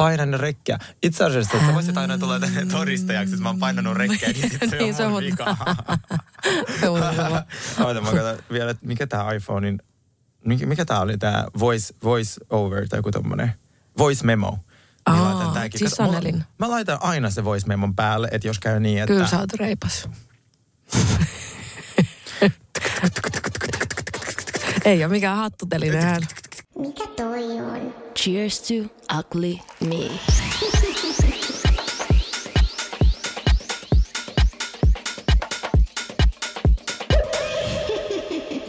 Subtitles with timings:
[0.00, 0.78] painan rekkiä.
[1.02, 4.50] Itse asiassa, että sä voisit aina tulla tänne todistajaksi, että mä oon painanut rekkiä, niin
[4.50, 5.56] sit se Niin, se on on mun vika.
[7.84, 9.82] Oota, mä katson vielä, että mikä tää iPhonein,
[10.44, 13.52] mikä, mikä tää oli tää voice, voice over tai joku tommonen,
[13.98, 14.50] voice memo.
[14.50, 15.78] Niin Aa, laitan tääkin.
[15.78, 16.44] siis Kato, mulla- Sanelin.
[16.58, 19.12] Mä laitan aina se voice memon päälle, että jos käy niin, että...
[19.12, 20.08] Kyllä sä oot reipas.
[24.84, 26.22] Ei ole mikään hattutelinen hän.
[26.78, 27.99] Mikä toi on?
[28.14, 28.74] Cheers to
[29.18, 30.10] ugly me.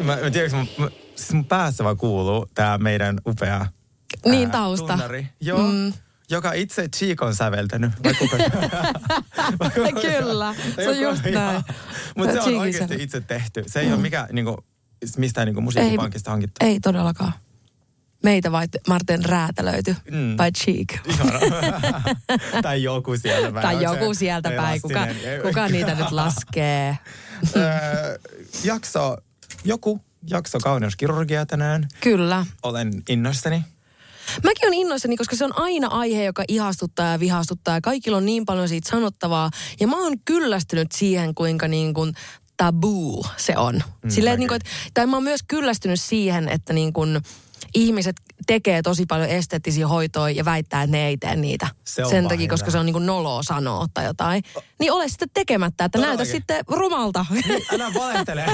[0.03, 3.65] Mä, mä tiedätkö, mun, mä, siis mun päässä vaan kuuluu tää meidän upea
[4.25, 4.87] Niin, tausta.
[4.87, 5.27] tunnari.
[5.41, 5.71] Joo.
[5.71, 5.93] Mm.
[6.29, 7.91] Joka itse Cheek on säveltänyt.
[8.03, 8.37] Vai kuka?
[10.01, 11.63] Kyllä, se on just näin.
[12.17, 13.63] Mutta se on oikeasti itse tehty.
[13.67, 14.65] Se ei ole mikään niinku,
[15.17, 16.65] mistään niinku musiikkipankista hankittu.
[16.65, 17.33] Ei todellakaan.
[18.23, 19.95] Meitä vai Marten räätälöity.
[20.11, 20.37] Mm.
[20.37, 21.17] By Cheek.
[22.61, 23.61] Tai joku sieltä päin.
[23.61, 24.81] Tai joku sieltä päin.
[24.81, 25.07] Kuka,
[25.41, 26.97] kuka niitä nyt laskee?
[27.55, 28.17] Öö,
[28.63, 29.17] jakso,
[29.63, 31.87] joku jakso kauneuskirurgia tänään.
[31.99, 32.45] Kyllä.
[32.63, 33.65] Olen innoissani.
[34.43, 38.25] Mäkin on innoissani, koska se on aina aihe, joka ihastuttaa ja vihastuttaa ja kaikilla on
[38.25, 39.49] niin paljon siitä sanottavaa.
[39.79, 42.13] Ja mä oon kyllästynyt siihen, kuinka niin kuin
[42.57, 43.83] taboo se on.
[44.03, 47.21] Mm, Silleen, niin kuin, että, tai mä oon myös kyllästynyt siihen, että niin kuin
[47.73, 48.15] ihmiset
[48.47, 51.67] tekee tosi paljon esteettisiä hoitoja ja väittää, että ne ei tee niitä.
[51.83, 54.43] Se Sen takia, koska se on niin kuin noloa sanoa tai jotain.
[54.79, 56.31] Niin ole sitten tekemättä, että näytä Todellakin.
[56.31, 57.25] sitten rumalta.
[57.29, 58.45] Niin, älä valehtele.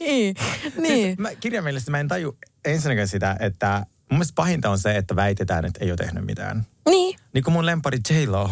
[0.00, 0.34] niin.
[0.82, 1.06] niin.
[1.06, 5.16] Siis mä, kirjaimellisesti mä en taju ensinnäkään sitä, että mun mielestä pahinta on se, että
[5.16, 6.66] väitetään, että ei ole tehnyt mitään.
[6.88, 7.18] niin.
[7.32, 8.50] Niin kuin mun lempari J-Lo.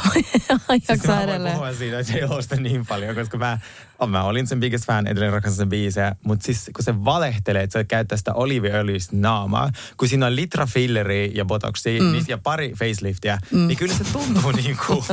[0.00, 1.54] Siis Jaksaa mä voin edelleen.
[1.54, 3.58] puhua siitä J-Losta niin paljon, koska mä,
[3.98, 6.16] oh, mä olin sen biggest fan, edelleen rakastan sen biisejä.
[6.24, 10.66] Mutta siis kun se valehtelee, että se käyttää sitä oliiviöljyistä naamaa, kun siinä on litra
[10.66, 12.12] filleria ja botoxia mm.
[12.12, 13.66] niin, ja pari faceliftiä, mm.
[13.66, 15.04] niin kyllä se tuntuu niin kuin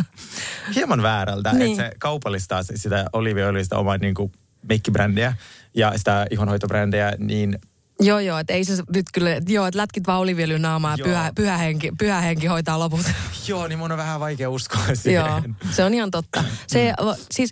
[0.76, 1.72] hieman väärältä, Niin.
[1.72, 4.32] että se kaupallistaa sitä oliiviöljystä omaa niin kuin
[4.70, 5.36] meikkibrändiä
[5.74, 7.60] ja sitä ihonhoitobrändiä, niin
[8.00, 11.32] Joo, joo, että ei se nyt kyllä, joo, että lätkit vaan oliviöljyn naamaa ja pyhä,
[11.36, 13.06] pyhä, henki, pyhä henki hoitaa loput.
[13.48, 15.14] joo, niin mun on vähän vaikea uskoa siihen.
[15.14, 16.44] joo, se on ihan totta.
[16.68, 16.94] Se,
[17.32, 17.52] siis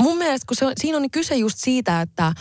[0.00, 2.32] mun mielestä, kun se on, siinä on kyse just siitä, että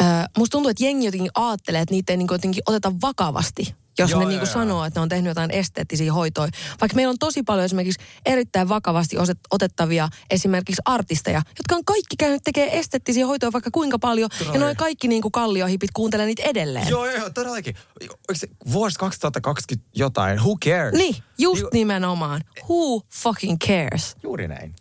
[0.00, 0.04] ö,
[0.38, 3.74] musta tuntuu, että jengi jotenkin ajattelee, että niitä ei niin jotenkin oteta vakavasti.
[3.98, 4.46] Jos Joo, ne niin joo.
[4.46, 6.48] sanoo, että ne on tehnyt jotain esteettisiä hoitoja.
[6.80, 9.16] Vaikka meillä on tosi paljon esimerkiksi erittäin vakavasti
[9.50, 14.28] otettavia esimerkiksi artisteja, jotka on kaikki käynyt tekemään esteettisiä hoitoja vaikka kuinka paljon.
[14.32, 14.60] Ja Todellakin.
[14.60, 16.88] noin kaikki niin kuin kalliohipit kuuntelee niitä edelleen.
[16.88, 17.74] Joo, joo, todellakin.
[18.72, 20.38] Vuosi 2020 jotain?
[20.38, 20.92] Who cares?
[20.94, 22.40] Niin, just Ju- nimenomaan.
[22.68, 24.16] Who fucking cares?
[24.22, 24.74] Juuri näin.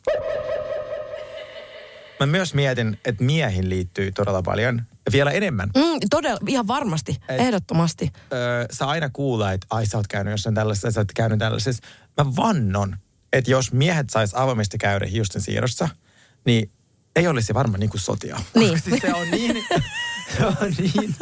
[2.19, 4.81] Mä myös mietin, että miehiin liittyy todella paljon.
[5.12, 5.69] Vielä enemmän.
[5.75, 8.12] Mm, todella, ihan varmasti, Et- ehdottomasti.
[8.34, 11.84] Öö, sä aina kuulee, että ai sä oot käynyt jossain tällaisessa, sä oot käynyt tällaisessa.
[12.22, 12.97] Mä vannon,
[13.34, 15.90] että jos miehet sais avoimesti käydä hiusten siirrossa,
[16.46, 16.72] niin
[17.16, 18.40] ei olisi varmaan niin kuin sotia.
[18.56, 18.81] Niin.
[18.81, 19.63] Siis se on niin,
[20.38, 21.16] se on niin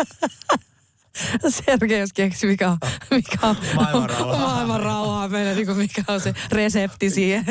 [1.49, 2.77] Sergei, jos keksi, mikä on,
[3.11, 4.39] mikä on Maailman rauhaa.
[4.47, 7.45] maailman rauhaa meille, niin mikä on se resepti siihen.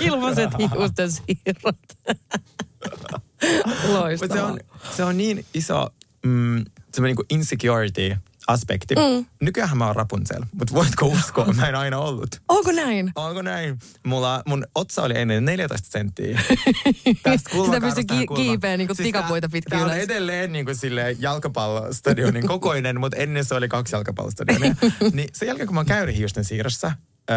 [0.00, 1.76] Ilmaiset hiusten siirrot.
[3.88, 4.36] Loistavaa.
[4.36, 4.60] se on,
[4.96, 5.88] se on niin iso
[6.26, 8.94] mm, semmoinen niin insecurity aspekti.
[8.94, 9.26] Mm.
[9.40, 12.40] Nykyään mä oon Rapunzel, mutta voitko uskoa, mä en aina ollut.
[12.48, 13.12] Onko näin?
[13.14, 13.78] Onko näin?
[14.06, 16.40] Mulla, mun otsa oli ennen 14 senttiä.
[17.22, 21.16] Tästä Sitä pystyi ki- kiipeä niinku tää- tikapuita pitkin tää on edelleen niin kuin sille
[21.18, 24.74] jalkapallostadionin kokoinen, mutta ennen se oli kaksi jalkapallostadionia.
[25.12, 26.92] niin sen jälkeen, kun mä oon käynyt hiusten siirrossa,
[27.30, 27.36] öö,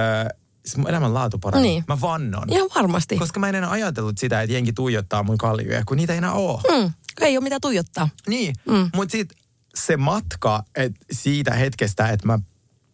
[0.66, 1.68] siis mun elämän laatu parani.
[1.68, 1.84] Niin.
[1.88, 2.54] Mä vannon.
[2.54, 3.18] Ihan varmasti.
[3.18, 6.34] Koska mä en enää ajatellut sitä, että jengi tuijottaa mun kaljuja, kun niitä ei enää
[6.34, 6.62] oo.
[6.72, 6.92] Mm,
[7.22, 8.10] ei ole mitä tuijottaa.
[8.28, 8.90] Niin, mm.
[8.96, 9.38] mutta sitten
[9.76, 12.40] se matka et siitä hetkestä, että mä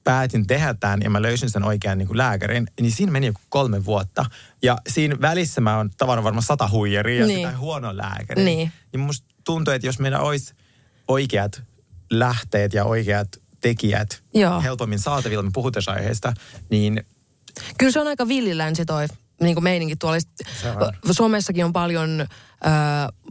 [0.04, 3.42] päätin tehdä tämän ja mä löysin sen oikean niin kuin lääkärin, niin siinä meni joku
[3.50, 4.26] kolme vuotta.
[4.62, 7.48] Ja siinä välissä mä oon tavannut varmaan sata huijaria ja Niin.
[7.48, 8.44] sitä huono lääkäri.
[8.44, 8.72] Niin.
[8.94, 10.54] Niin musta tuntuu, että jos meillä olisi
[11.08, 11.62] oikeat
[12.12, 13.28] lähteet ja oikeat
[13.62, 14.62] tekijät Joo.
[14.62, 16.34] helpommin saatavilla, me puhutaan aiheesta,
[16.70, 17.04] niin
[17.78, 19.08] Kyllä se on aika villilänsi toi
[19.42, 20.18] niin kuin meininki tuolla.
[21.06, 21.14] On.
[21.16, 22.70] Suomessakin on paljon, öö,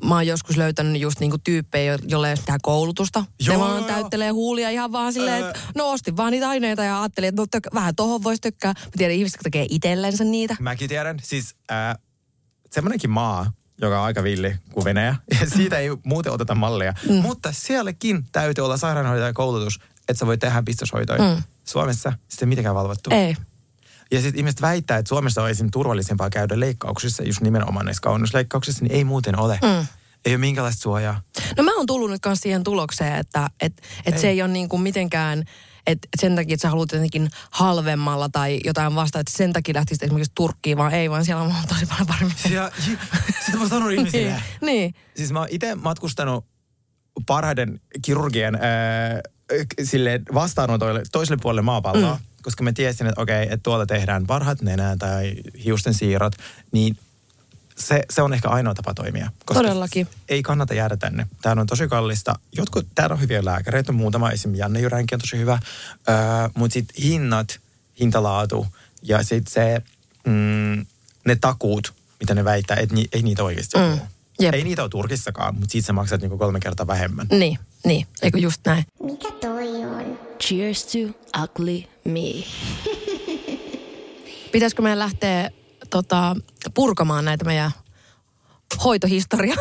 [0.05, 3.25] mä oon joskus löytänyt just niin kuin tyyppejä, jo- jolle ei ole koulutusta.
[3.41, 3.87] Joo, ne vaan joo.
[3.87, 5.49] täyttelee huulia ihan vaan silleen, Öö.
[5.51, 8.73] että no ostin vaan niitä aineita ja ajattelin, että no tök, vähän tohon voisi tykkää.
[8.85, 10.57] Mä tiedän ihmiset, tekee itsellensä niitä.
[10.61, 11.19] Mäkin tiedän.
[11.23, 11.97] Siis äh,
[12.71, 15.17] semmoinenkin maa, joka on aika villi kuin Venäjä.
[15.41, 16.95] Ja siitä ei muuten oteta mallia.
[17.09, 17.15] Mm.
[17.15, 21.35] Mutta sielläkin täytyy olla sairaanhoitajan koulutus, että sä voit tehdä pistoshoitoja.
[21.35, 21.43] Mm.
[21.65, 23.11] Suomessa sitä ei mitenkään valvottu.
[23.13, 23.37] Ei.
[24.11, 28.85] Ja sitten ihmiset väittää, että Suomessa on esimerkiksi turvallisempaa käydä leikkauksissa, just nimenomaan näissä kauneusleikkauksissa,
[28.85, 29.59] niin ei muuten ole.
[29.63, 29.87] Mm.
[30.25, 31.23] Ei ole minkäänlaista suojaa.
[31.57, 34.21] No mä oon tullut nyt kanssa siihen tulokseen, että et, et Ei.
[34.21, 35.45] se ei ole niin kuin mitenkään,
[35.87, 40.03] että sen takia, että sä haluat jotenkin halvemmalla tai jotain vastaan, että sen takia lähtisit
[40.03, 42.37] esimerkiksi Turkkiin, vaan ei, vaan siellä on tosi paljon paremmin.
[42.51, 42.71] Ja,
[43.47, 44.31] sitä mä sanon ihmisille.
[44.33, 44.95] niin, niin.
[45.17, 46.45] Siis mä oon itse matkustanut
[47.27, 48.61] parhaiden kirurgien äh,
[49.83, 52.21] sille vastaanotoille toiselle puolelle maapalloa, mm.
[52.43, 55.35] koska mä tiesin, että okei, että tuolla tehdään parhaat nenä tai
[55.65, 56.33] hiusten siirrot,
[56.73, 56.99] niin
[57.77, 59.31] se, se on ehkä ainoa tapa toimia.
[59.47, 60.09] Koska Todellakin.
[60.29, 61.27] Ei kannata jäädä tänne.
[61.43, 62.35] Tämä on tosi kallista.
[62.57, 65.59] Jotkut, täällä on hyviä lääkäreitä, muutama esimerkiksi Janne Jyränki on tosi hyvä,
[66.09, 66.17] öö,
[66.55, 67.59] mutta sitten hinnat,
[68.01, 68.67] hintalaatu
[69.03, 69.83] ja sitten se,
[70.27, 70.87] mm,
[71.25, 74.01] ne takuut, mitä ne väittää, että ni, ei niitä oikeasti Mm, ole.
[74.41, 74.55] jep.
[74.55, 77.27] Ei niitä ole Turkissakaan, mutta siitä sä maksat niinku kolme kertaa vähemmän.
[77.31, 78.07] Niin, niin.
[78.23, 78.85] Eikö just näin?
[79.03, 80.19] Mikä toi on?
[80.43, 80.99] Cheers to
[81.43, 82.45] ugly me.
[84.53, 85.51] Pitäisikö meidän lähteä
[85.91, 86.37] tota,
[86.75, 87.71] purkamaan näitä meidän
[88.85, 89.57] hoitohistoriaa?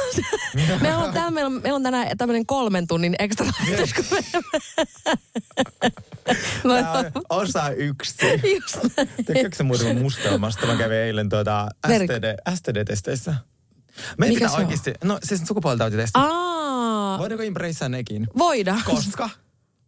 [0.81, 3.93] meillä, on täällä, meillä, on, meillä on tänään tämmöinen kolmen tunnin ekstra lähetys,
[6.63, 6.81] me...
[6.81, 8.15] Tää on osa yksi.
[9.25, 10.65] Tiedätkö muuten mustelmasta?
[10.65, 13.35] Mä kävin eilen tuota STD, STD-testeissä.
[14.17, 14.61] Meidän Mikä pitää se on?
[14.61, 16.11] oikeasti, no siis sukupuolitautitesti.
[16.13, 16.56] Aa,
[17.17, 18.27] Voidaanko impreissaa nekin?
[18.37, 18.81] voidaan.
[18.85, 19.29] Koska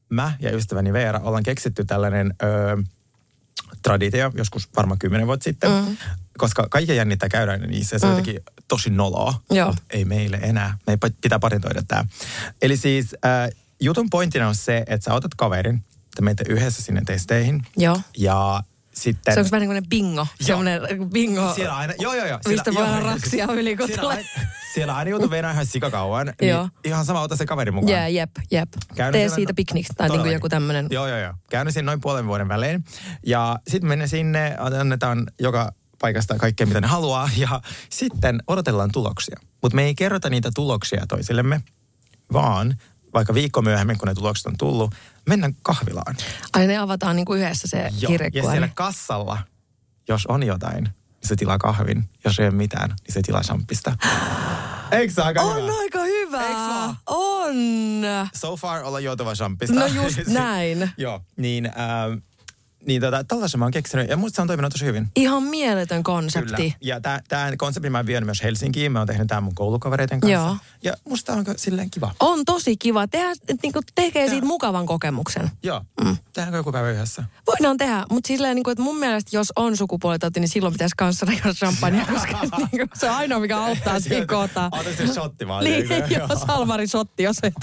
[0.09, 2.83] mä ja ystäväni Veera ollaan keksitty tällainen ö,
[3.81, 5.71] traditio joskus varmaan kymmenen vuotta sitten.
[5.71, 5.97] Mm.
[6.37, 9.33] Koska kaikki jännittää käydä niissä ja se on jotenkin tosi noloa.
[9.51, 9.75] Joo.
[9.89, 10.77] Ei meille enää.
[10.87, 12.05] Me pitää patentoida tämä.
[12.61, 13.49] Eli siis äh,
[13.81, 15.83] jutun pointtina on se, että sä otat kaverin,
[16.15, 17.65] te menette yhdessä sinne testeihin.
[17.77, 18.01] Joo.
[18.17, 19.33] Ja sitten...
[19.33, 20.27] Se onko vähän niin kuin bingo?
[20.41, 20.81] Semmoinen
[21.13, 21.53] bingo.
[21.53, 22.39] Siellä aina, joo joo joo.
[22.47, 24.25] Mistä Siellä- voidaan joo, raksia yli, kun siellä, tulee.
[24.73, 26.33] Siellä aina joutuu venää ihan sikakauan.
[26.41, 26.69] niin Joo.
[26.83, 27.91] ihan sama, ota se kaveri mukaan.
[27.91, 28.69] Jää, jep, jep.
[28.95, 30.33] Käynyt Tee siitä piknik tai niin kuin Todellakin.
[30.33, 30.87] joku tämmöinen.
[30.89, 31.33] Joo, joo, joo.
[31.49, 32.83] Käynyt siinä noin puolen vuoden välein.
[33.25, 35.71] Ja sitten mennään sinne, annetaan joka
[36.01, 37.29] paikasta kaikkea, mitä ne haluaa.
[37.37, 39.37] Ja sitten odotellaan tuloksia.
[39.61, 41.61] Mutta me ei kerrota niitä tuloksia toisillemme,
[42.33, 42.75] vaan
[43.13, 44.95] vaikka viikko myöhemmin, kun ne tulokset on tullut,
[45.29, 46.15] mennään kahvilaan.
[46.53, 48.51] Ai ne avataan niin kuin yhdessä se Ja kirjekuori.
[48.51, 49.37] siellä kassalla,
[50.07, 50.89] jos on jotain,
[51.23, 52.09] se tilaa kahvin.
[52.25, 53.95] Jos ei ole mitään, niin se tilaa champista.
[54.91, 55.73] Eikö se aika On hyvä?
[55.79, 56.39] aika hyvä.
[56.39, 56.95] Vaan?
[57.07, 57.55] On.
[58.35, 59.75] So far olla juotava champista.
[59.75, 60.91] No just näin.
[60.97, 62.17] Joo, niin, ähm,
[62.85, 65.07] niin tota, tällaisen mä oon keksinyt ja musta se on toiminut tosi hyvin.
[65.15, 66.51] Ihan mieletön konsepti.
[66.55, 66.73] Kyllä.
[66.81, 68.91] Ja tämä konsepti mä oon vienyt myös Helsinkiin.
[68.91, 70.33] Mä oon tehnyt tämän mun koulukavereiden kanssa.
[70.33, 70.57] Joo.
[70.83, 72.11] Ja musta on silleen kiva.
[72.19, 73.07] On tosi kiva.
[73.07, 75.51] Tehdä, että niinku tekee siitä mukavan kokemuksen.
[75.63, 75.81] Joo.
[76.03, 76.17] Mm.
[76.33, 77.23] Tehdäänkö joku päivä yhdessä?
[77.47, 80.95] Voidaan tehdä, mutta silleen, niin kuin, että mun mielestä jos on sukupuolitauti, niin silloin pitäisi
[80.97, 84.69] kanssa juoda champagnea, koska niin kuin, se on ainoa, mikä auttaa siinä kohtaa.
[84.71, 85.63] Ota se shotti vaan.
[85.63, 85.87] Niin,
[86.17, 87.53] joo, salmari sotti, jos et.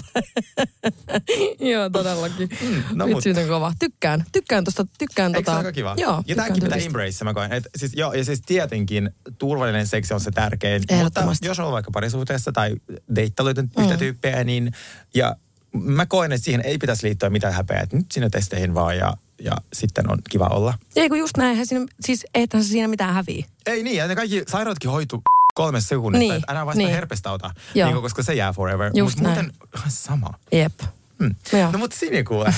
[1.72, 2.48] joo, todellakin.
[2.92, 3.72] no No, Vitsi, miten kova.
[3.78, 5.56] Tykkään, tykkään tosta, tykkään Eikö se tota.
[5.56, 5.94] aika kiva?
[5.96, 7.52] Joo, ja tykkään tämäkin pitää embrace, mä koen.
[7.52, 10.82] Et, siis, joo, ja siis tietenkin turvallinen seksi on se tärkein.
[11.02, 12.76] Mutta jos on vaikka parisuhteessa tai
[13.16, 13.98] deittailuita yhtä Mm.
[13.98, 14.72] tyyppiä, niin
[15.14, 15.36] ja
[15.72, 17.80] mä koen, että siihen ei pitäisi liittyä mitään häpeää.
[17.82, 20.74] Että nyt sinne testeihin vaan ja, ja sitten on kiva olla.
[20.96, 23.46] Ei kun just näin, eihän siinä, siis eihän se siinä mitään häviä.
[23.66, 25.22] Ei niin, ja ne kaikki sairaatkin hoituu
[25.54, 26.18] kolmessa sekunnissa.
[26.18, 26.90] Niin, että älä vasta niin.
[26.90, 28.90] herpestauta, niin, koska se jää forever.
[28.94, 29.52] Just Mutta muuten
[29.88, 30.30] sama.
[30.52, 30.72] Jep.
[31.18, 31.34] Hmm.
[31.52, 31.72] Joo.
[31.72, 32.54] No mutta siinä kuule.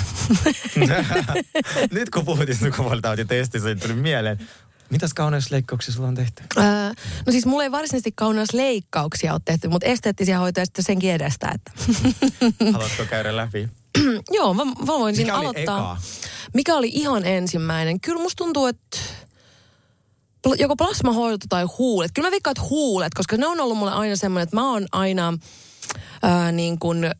[1.91, 4.49] Nyt kun puhuttiin sukupuolitautitestistä, tuli mieleen.
[4.91, 6.43] Mitäs kauneusleikkauksia sulla on tehty?
[6.57, 6.65] Öö,
[7.27, 11.55] no siis mulla ei varsinaisesti kauneusleikkauksia ole tehty, mutta esteettisiä hoitoja sitten senkin edestä.
[11.55, 11.73] Että.
[12.73, 13.69] Haluatko käydä läpi?
[14.37, 14.73] Joo, mä, mä
[15.17, 15.93] Mikä oli aloittaa.
[15.93, 16.03] eka?
[16.55, 18.01] Mikä oli ihan ensimmäinen?
[18.01, 18.99] Kyllä musta tuntuu, että
[20.59, 22.11] joko plasmahoito tai huulet.
[22.15, 24.87] Kyllä mä veikkaan, että huulet, koska ne on ollut mulle aina semmoinen, että mä oon
[24.93, 25.39] aina
[26.23, 27.11] ää, niin kuin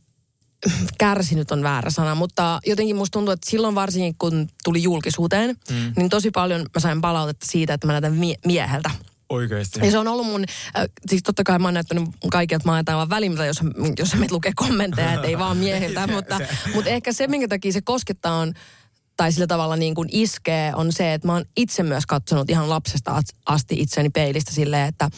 [0.99, 5.93] kärsinyt on väärä sana, mutta jotenkin musta tuntuu, että silloin varsinkin kun tuli julkisuuteen, mm.
[5.97, 8.91] niin tosi paljon mä sain palautetta siitä, että mä näytän mie- mieheltä.
[9.29, 9.81] Oikeesti.
[9.85, 10.45] Ja se on ollut mun,
[10.79, 12.05] äh, siis totta kai mä oon näyttänyt
[12.65, 13.61] mä oon aivan välimiltä, jos,
[13.99, 17.49] jos meitä lukee kommentteja, että ei vaan miehiltä, Se- mutta, se- mutta ehkä se, minkä
[17.49, 18.53] takia se koskettaa on,
[19.17, 22.71] tai sillä tavalla niin kuin iskee, on se, että mä oon itse myös katsonut ihan
[22.71, 25.11] lapsesta as- asti itseni peilistä silleen, että,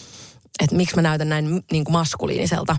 [0.62, 2.76] että miksi mä näytän näin niin kuin maskuliiniselta.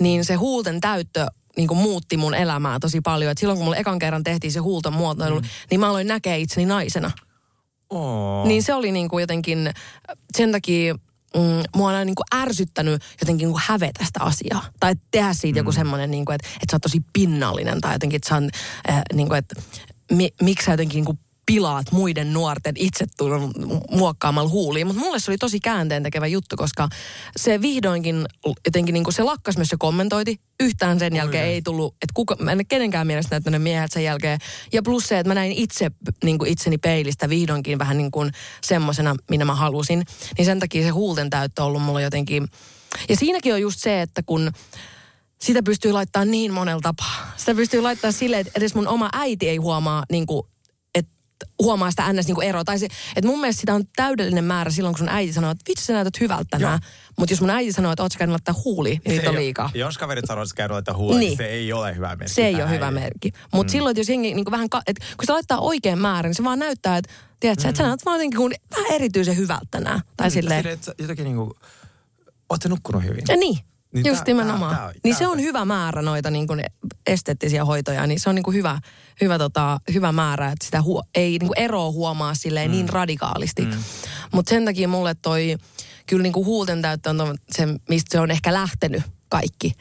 [0.00, 3.32] Niin se huulten täyttö niin kuin muutti mun elämää tosi paljon.
[3.32, 5.46] Et silloin kun mulle ekan kerran tehtiin se huulten muotoilu, mm.
[5.70, 7.10] niin mä aloin näkee itseni naisena.
[7.90, 8.44] Oo.
[8.46, 9.70] Niin se oli niin kuin jotenkin,
[10.36, 14.64] sen takia mm, mua on aina niin kuin ärsyttänyt jotenkin niin kuin hävetä sitä asiaa.
[14.80, 18.16] Tai tehdä siitä joku semmoinen, niin kuin, että, että sä oot tosi pinnallinen tai jotenkin,
[18.16, 18.50] että sä on,
[18.90, 19.54] äh, niin kuin, että
[20.12, 23.52] mi, miksi sä jotenkin niin kuin pilaat muiden nuorten itsetunnon
[23.90, 24.86] muokkaamalla huuliin.
[24.86, 26.88] Mutta mulle se oli tosi käänteen tekevä juttu, koska
[27.36, 28.26] se vihdoinkin
[28.66, 30.40] jotenkin niin kuin se lakkas myös se kommentoiti.
[30.60, 34.38] Yhtään sen jälkeen ei tullut, että kuka, mä en kenenkään mielestä näyttänyt miehet sen jälkeen.
[34.72, 35.90] Ja plus se, että mä näin itse
[36.24, 38.30] niin kuin itseni peilistä vihdoinkin vähän niin kuin
[38.62, 40.04] semmoisena, minä mä halusin.
[40.38, 42.48] Niin sen takia se huulten täyttö on ollut mulla jotenkin...
[43.08, 44.52] Ja siinäkin on just se, että kun
[45.40, 47.32] sitä pystyy laittaa niin monella tapaa.
[47.36, 50.46] Sitä pystyy laittaa silleen, että edes mun oma äiti ei huomaa, niin kuin,
[51.62, 52.26] huomaa sitä ns.
[52.26, 52.64] Niin eroa.
[52.64, 52.86] Tai se,
[53.16, 55.92] että mun mielestä sitä on täydellinen määrä silloin, kun sun äiti sanoo, että vitsi sä
[55.92, 56.78] näytät hyvältä tänään.
[57.18, 59.40] Mutta jos mun äiti sanoo, että oot sä käynyt laittaa huuli, niin Se on ei-
[59.40, 59.70] liikaa.
[59.74, 61.28] Jos kaverit sanoo, että sä käydään laittaa huulia, niin.
[61.28, 61.36] Niin.
[61.36, 62.34] se ei ole hyvä merkki.
[62.34, 63.32] Se ei ole hyvä merkki.
[63.52, 63.72] Mutta mm.
[63.72, 66.44] silloin, että jos jengi niin vähän, ka- et, kun se laittaa oikein määrän, niin se
[66.44, 67.68] vaan näyttää, että tiedät, mm.
[67.68, 70.00] että sä näytät vaan jotenkin kun vähän erityisen hyvältä tänään.
[70.16, 71.56] Tai silleen, Silleen, että sä jotenkin niinku,
[72.50, 73.22] oot sä nukkunut hyvin?
[73.28, 73.58] ja niin.
[73.94, 74.76] Niin Niin Just tää- nimenomaan.
[74.76, 76.60] tää- tää- niin tää- se on hyvä määrä noita niin kuin
[77.06, 78.78] esteettisiä hoitoja, niin se on niin kuin hyvä,
[79.20, 82.72] hyvä, tota, hyvä määrä, että sitä huo, ei niin kuin eroa huomaa silleen mm.
[82.76, 83.62] niin radikaalisti.
[83.62, 83.72] Mm.
[84.32, 85.56] Mutta sen takia mulle toi,
[86.06, 89.72] kyllä niin kuin huulten täyttö on se, mistä se on ehkä lähtenyt kaikki.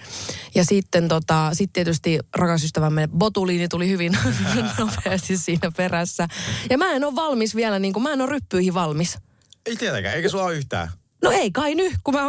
[0.56, 4.18] Ja sitten tota, sit tietysti rakas ystävämme Botuliini tuli hyvin
[4.80, 6.28] nopeasti siinä perässä.
[6.70, 9.18] Ja mä en ole valmis vielä, niin kuin, mä en ole ryppyihin valmis.
[9.66, 10.92] Ei tietenkään, eikä sulla ole yhtään.
[11.24, 12.22] No ei kai nyt, kun mä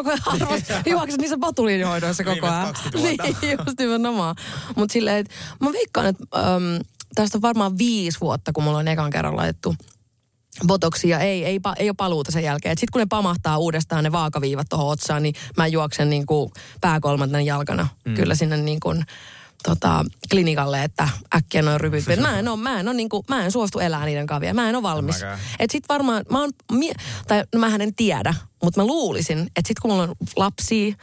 [0.86, 2.74] juoksen niissä botuliinihoidoissa koko ajan.
[2.92, 3.38] Viimeiset 20 vuotta.
[3.46, 4.36] Niin, just nimenomaan.
[4.76, 6.80] Mutta silleen, että mä veikkaan, että äm,
[7.14, 9.74] tästä on varmaan viisi vuotta, kun mulla on ekan kerran laitettu
[10.66, 11.18] botoksia.
[11.18, 12.78] Ei, ei, ei ole paluuta sen jälkeen.
[12.78, 17.46] Sitten kun ne pamahtaa uudestaan ne vaakaviivat tuohon otsaan, niin mä juoksen niin kuin pääkolmanten
[17.46, 18.14] jalkana mm.
[18.14, 19.04] kyllä sinne niin kuin,
[19.62, 22.04] tota, klinikalle, että äkkiä noin rypyt.
[22.20, 24.54] Mä en, ole, mä, en ole, niin kuin, mä en suostu elää niiden kavia.
[24.54, 25.16] Mä en ole valmis.
[25.58, 26.94] Et sit varmaan, mä oon, mie-
[27.28, 30.94] tai no mähän en tiedä, mutta mä luulisin, että sit kun mulla on lapsia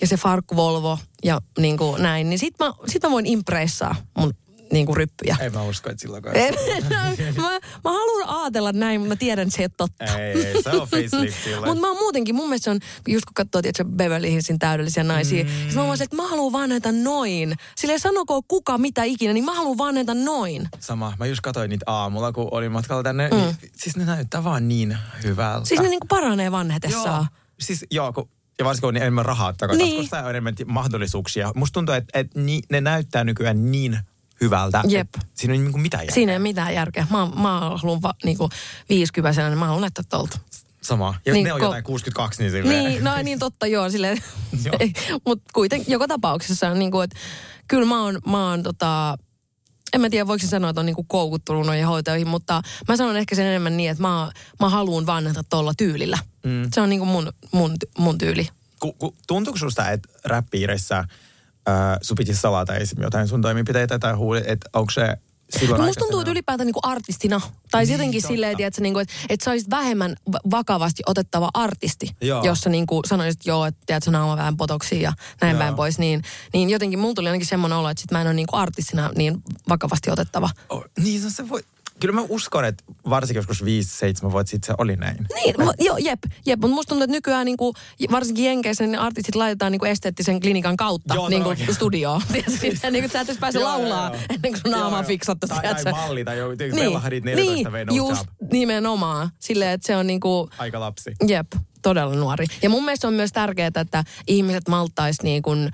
[0.00, 3.96] ja se farkku Volvo ja niin kuin näin, niin sit mä, sit mä voin impressaa
[4.18, 4.34] mun
[4.72, 5.36] niin kuin ryppyjä.
[5.40, 6.36] En mä usko, että silloinkaan.
[6.36, 6.54] En,
[7.42, 7.50] mä,
[7.84, 10.18] mä haluan ajatella näin, mutta mä tiedän, että se ei ole totta.
[10.18, 11.64] Ei, ei, se on facelift silloin.
[11.64, 12.78] Mutta mä oon muutenkin, mun mielestä se on,
[13.08, 15.74] just kun katsoo tietysti Beverly Hillsin täydellisiä naisia, mm.
[15.74, 17.54] mä oon että mä haluan vaan näitä noin.
[17.76, 20.68] Silleen sanoko kuka mitä ikinä, niin mä haluan vaan näitä noin.
[20.80, 21.12] Sama.
[21.18, 23.28] Mä just katsoin niitä aamulla, kun olin matkalla tänne.
[23.28, 23.36] Mm.
[23.36, 25.66] Niin, siis ne näyttää vaan niin hyvältä.
[25.66, 27.28] Siis ne niinku paranee vanhetessaan.
[27.60, 28.28] Siis joo, kun,
[28.58, 30.00] ja varsinkin on enemmän rahaa takaisin, Niin.
[30.00, 31.52] koska on enemmän mahdollisuuksia.
[31.54, 33.98] Musta tuntuu, että, että ni, ne näyttää nykyään niin
[34.40, 34.82] hyvältä.
[34.88, 35.08] Jep.
[35.34, 36.14] Siinä ei niinku mitään järkeä.
[36.14, 37.06] Siinä ei mitään järkeä.
[37.10, 38.48] Mä, mä haluan va, niinku
[38.88, 40.38] viisikypäisenä, niin mä haluan näyttää tolta.
[40.82, 41.14] Sama.
[41.26, 42.84] Ja Niin, ne on ko- jotain 62, niin silleen.
[42.84, 44.22] Niin, no niin totta, joo, silleen.
[45.26, 47.16] Mutta kuitenkin joka tapauksessa on niin kuin, että
[47.68, 49.18] kyllä mä oon, mä oon tota,
[49.92, 53.34] en mä tiedä voiko sanoa, että on niinku koukuttunut noihin hoitoihin, mutta mä sanon ehkä
[53.34, 56.18] sen enemmän niin, että mä, mä haluan vanheta tuolla tyylillä.
[56.44, 56.68] Mm.
[56.72, 58.48] Se on niinku mun, mun, mun tyyli.
[58.80, 61.04] Ku, ku, tuntuuko susta, että räppiirissä
[61.68, 63.02] äh, sun piti salata esim.
[63.02, 65.16] jotain sun toimenpiteitä tai huuli, että onko se
[65.58, 67.40] silloin No musta tuntuu, että ylipäätään niinku artistina,
[67.70, 68.32] tai niin, jotenkin totta.
[68.32, 72.44] silleen, että, niinku, että, että sä olisit vähemmän va- vakavasti otettava artisti, Joo.
[72.44, 75.58] jossa niinku sanoisit, että joo, että tiedät, sä naama vähän potoksia ja näin Joo.
[75.58, 78.34] päin pois, niin, niin jotenkin mulla tuli ainakin semmoinen olo, että sit mä en ole
[78.34, 80.50] niinku artistina niin vakavasti otettava.
[80.68, 81.62] Oh, niin se- se voi...
[82.00, 85.26] Kyllä mä uskon, että varsinkin joskus 5-7 vuotta sitten se oli näin.
[85.34, 87.74] Niin, mu- joo, jep, jep, mutta musta tuntuu, että nykyään niinku,
[88.10, 91.74] varsinkin Jenkeissä niin artistit laitetaan niinku esteettisen klinikan kautta Joo, niinku todellakin.
[91.74, 92.22] studioon.
[92.32, 94.20] Tiedätkö, että sä et edes pääse Joo, laulaa joo.
[94.30, 95.08] ennen kuin sun naama Joo, on joo.
[95.08, 95.46] fiksattu.
[95.46, 98.52] Tai, tai malli tai joku, niin, Bellahadit 14 vei no just job.
[98.52, 99.30] nimenomaan.
[99.38, 101.12] Silleen, että se on niinku, Aika lapsi.
[101.26, 101.46] Jep,
[101.82, 102.46] todella nuori.
[102.62, 105.70] Ja mun mielestä on myös tärkeää, että ihmiset malttaisi niin kuin,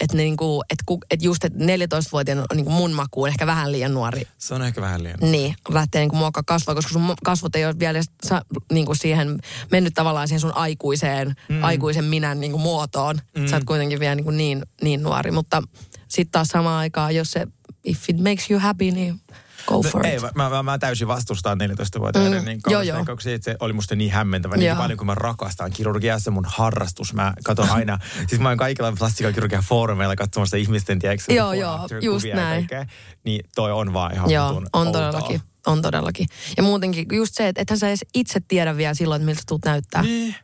[0.00, 3.72] että niinku, et, ku, et just, että 14-vuotiaana on niin kuin mun makuun ehkä vähän
[3.72, 4.22] liian nuori.
[4.38, 5.18] Se on ehkä vähän liian.
[5.20, 8.42] Niin, lähtee niin kuin muokkaa kasvaa, koska sun kasvot ei ole vielä sa,
[8.72, 9.38] niin kuin siihen
[9.70, 11.64] mennyt tavallaan siihen sun aikuiseen, mm.
[11.64, 13.16] aikuisen minän niin kuin muotoon.
[13.36, 13.46] Mm.
[13.46, 15.62] Sä oot kuitenkin vielä niin, kuin niin, niin nuori, mutta
[16.08, 17.46] sitten taas samaan aikaan, jos se,
[17.84, 19.20] if it makes you happy, niin
[19.66, 20.22] go for No, ei, it.
[20.34, 24.56] mä, mä, mä täysin vastustan 14-vuotiaiden Mm, niin kaunisleikkauksia, se oli musta niin hämmentävä.
[24.56, 27.14] Niin paljon kuin mä rakastan kirurgiaa, se mun harrastus.
[27.14, 32.26] Mä katson aina, siis mä oon kaikilla plastiikkakirurgian foorumeilla katsomassa ihmisten, tiedätkö, Joo, joo, just
[32.34, 32.66] näin.
[32.66, 32.86] kaikkea.
[33.24, 34.92] Niin toi on vaan ihan Joo, on outoa.
[34.92, 35.40] todellakin.
[35.66, 36.26] On todellakin.
[36.56, 39.64] Ja muutenkin just se, että ethän sä edes itse tiedä vielä silloin, että miltä tulet
[39.64, 40.02] näyttää.
[40.02, 40.34] Niin.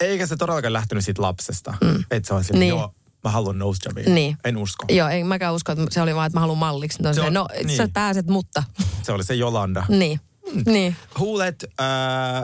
[0.00, 1.74] Eikä se todellakaan lähtenyt siitä lapsesta.
[1.80, 2.04] Mm.
[2.10, 2.68] Että se on silleen, Niin.
[2.68, 4.14] joo, mä haluan nose jobin.
[4.14, 4.36] Niin.
[4.44, 4.86] En usko.
[4.90, 6.98] Joo, ei mäkään usko, että se oli vaan, että mä haluan malliksi.
[7.02, 7.76] Se Se on- no, niin.
[7.76, 8.62] sä pääset, mutta.
[9.02, 9.84] Se oli se Jolanda.
[9.88, 10.20] niin.
[10.66, 10.96] Niin.
[11.18, 11.86] Huulet, äh,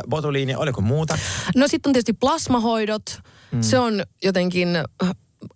[0.09, 1.19] botuliini, oliko muuta?
[1.57, 3.21] No sitten on tietysti plasmahoidot.
[3.53, 3.63] Mm.
[3.63, 4.69] Se on jotenkin,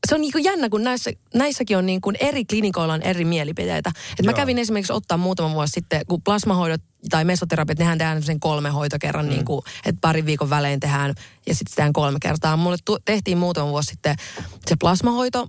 [0.08, 3.24] se on niin kuin jännä, kun näissä, näissäkin on niin kuin eri klinikoilla on eri
[3.24, 3.92] mielipiteitä.
[4.18, 8.40] Et mä kävin esimerkiksi ottaa muutama vuosi sitten, kun plasmahoidot tai mesoterapiat, nehän tehdään sen
[8.40, 9.30] kolme hoitokerran, mm.
[9.30, 11.14] niin kuin, että parin viikon välein tehdään
[11.46, 12.56] ja sitten tehdään kolme kertaa.
[12.56, 14.16] Mulle tu- tehtiin muutama vuosi sitten
[14.66, 15.48] se plasmahoito,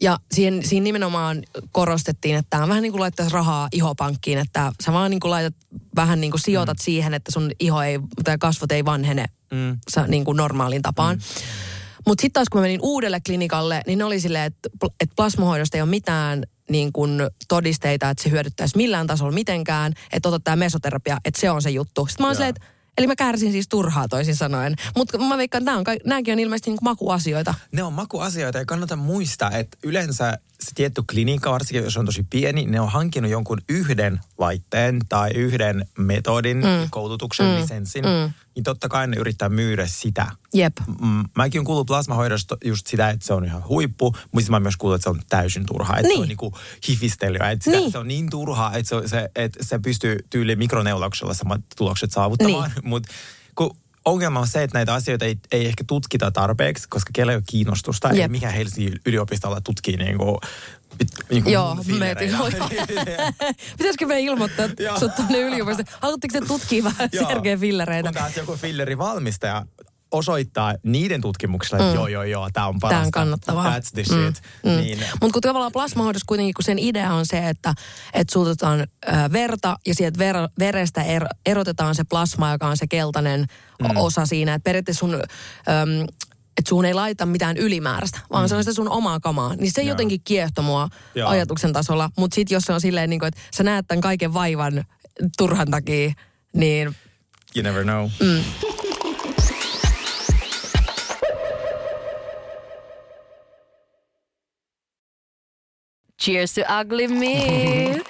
[0.00, 4.72] ja siihen, siinä nimenomaan korostettiin, että tämä on vähän niin kuin laittaisi rahaa ihopankkiin, että
[4.84, 5.54] sä vaan niin kuin laitat,
[5.96, 6.82] vähän niin kuin sijoitat mm.
[6.82, 9.78] siihen, että sun iho ei, tai kasvot ei vanhene mm.
[9.90, 11.16] sä, niin kuin normaalin tapaan.
[11.16, 11.22] Mm.
[12.08, 14.68] Mutta sitten taas kun mä menin uudelle klinikalle, niin ne oli silleen, että,
[15.00, 20.28] että plasmahoidosta ei ole mitään niin kuin todisteita, että se hyödyttäisi millään tasolla mitenkään, että
[20.28, 22.06] otat tämä mesoterapia, että se on se juttu.
[22.06, 22.66] Sitten mä oon silleen, että
[22.98, 24.76] Eli mä kärsin siis turhaa toisin sanoen.
[24.96, 27.54] Mutta mä veikkaan, että nämä on, nämäkin on ilmeisesti niin makuasioita.
[27.72, 32.26] Ne on makuasioita ja kannattaa muistaa, että yleensä se tietty klinikka, varsinkin jos on tosi
[32.30, 36.88] pieni, ne on hankinut jonkun yhden laitteen tai yhden metodin, mm.
[36.90, 37.60] koulutuksen, mm.
[37.60, 38.04] lisenssin.
[38.04, 38.32] Mm.
[38.58, 40.26] Niin totta kai ne yrittää myydä sitä.
[40.54, 40.76] Jep.
[41.00, 44.76] Mm, mäkin olen kuullut plasmahoidosta just sitä, että se on ihan huippu, mutta mä myös
[44.76, 45.96] kuullut, että se on täysin turhaa.
[45.96, 46.18] Että niin.
[46.18, 46.54] se on niinku
[46.88, 47.50] hifistelyä.
[47.50, 47.92] Että niin.
[47.92, 52.70] se on niin turhaa, että se, se, että se pystyy tyyliin mikroneulauksella samat tulokset saavuttamaan.
[52.70, 52.88] Niin.
[52.88, 53.12] Mutta
[54.04, 57.44] ongelma on se, että näitä asioita ei, ei ehkä tutkita tarpeeksi, koska kellä ei ole
[57.46, 58.08] kiinnostusta.
[58.08, 58.18] Jep.
[58.18, 60.36] Ei mikä Helsingin yliopistolla tutkii niin kuin,
[61.30, 62.30] niin kuin Joo, mietin.
[63.78, 65.86] Pitäisikö me ilmoittaa sut tuonne yliopistoon?
[66.00, 68.08] Haluatteko te tutkia vähän Sergei fillereitä?
[68.08, 69.64] Kun taas joku fillerivalmistaja
[70.10, 71.94] osoittaa niiden tutkimuksella, että mm.
[71.94, 72.98] joo, joo, joo, tämä on parasta.
[72.98, 73.78] Tämä on kannattavaa.
[73.78, 74.42] That's the shit.
[74.64, 74.70] Mm.
[74.70, 74.76] Mm.
[74.76, 74.98] Niin.
[74.98, 77.74] Mutta kun tavallaan plasmahoidossa kuitenkin, kun sen idea on se, että,
[78.14, 82.86] että suututaan äh, verta ja sieltä ver, verestä er, erotetaan se plasma, joka on se
[82.86, 83.46] keltainen
[83.82, 83.96] mm.
[83.96, 84.54] osa siinä.
[84.54, 85.14] Että periaatteessa sun...
[85.14, 86.06] Ähm,
[86.58, 88.48] että sun ei laita mitään ylimääräistä, vaan mm.
[88.48, 89.54] se on sitä sun omaa kamaa.
[89.56, 89.88] Niin se Joo.
[89.88, 91.28] jotenkin kiehto mua Joo.
[91.28, 92.10] ajatuksen tasolla.
[92.16, 94.84] Mutta sitten jos se on silleen, niin kuin, että sä näet tämän kaiken vaivan
[95.38, 96.12] turhan takia,
[96.56, 96.96] niin...
[97.56, 98.08] You never know.
[98.20, 98.44] Mm.
[106.22, 108.00] Cheers to ugly me.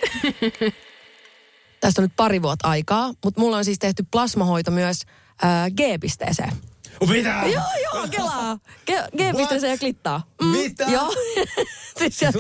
[1.80, 5.02] Tästä on nyt pari vuotta aikaa, mutta mulla on siis tehty plasmahoito myös
[5.44, 6.52] äh, G-pisteeseen.
[7.08, 7.42] Mitä?
[7.54, 7.64] Joo,
[7.94, 8.58] joo, kelaa.
[9.16, 10.22] G-pisteeseen ja klittaa.
[10.42, 10.84] Mm, Mitä?
[10.84, 11.12] Joo.
[11.98, 12.30] siis se,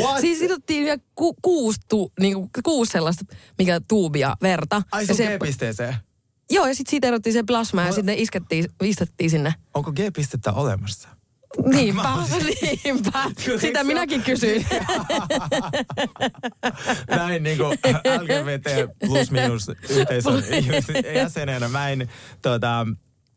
[0.00, 0.20] What?
[0.20, 3.24] Siis sidottiin vielä ku, kuusi, tu, niinku, kuusi sellaista,
[3.58, 4.82] mikä tuubia verta.
[4.92, 5.94] Ai se, se G-pisteeseen?
[6.50, 9.54] Joo, ja sitten siitä erottiin se plasma ja sitten iskettiin, istettiin sinne.
[9.74, 11.08] Onko G-pistettä olemassa?
[11.66, 12.08] Niinpä,
[12.84, 13.22] niinpä.
[13.60, 14.66] Sitä minäkin kysyin.
[17.16, 18.66] Näin niin kuin LGBT
[19.06, 20.42] plus minus yhteisön
[21.14, 21.68] jäsenenä.
[21.68, 22.08] Mä en
[22.42, 22.86] tota,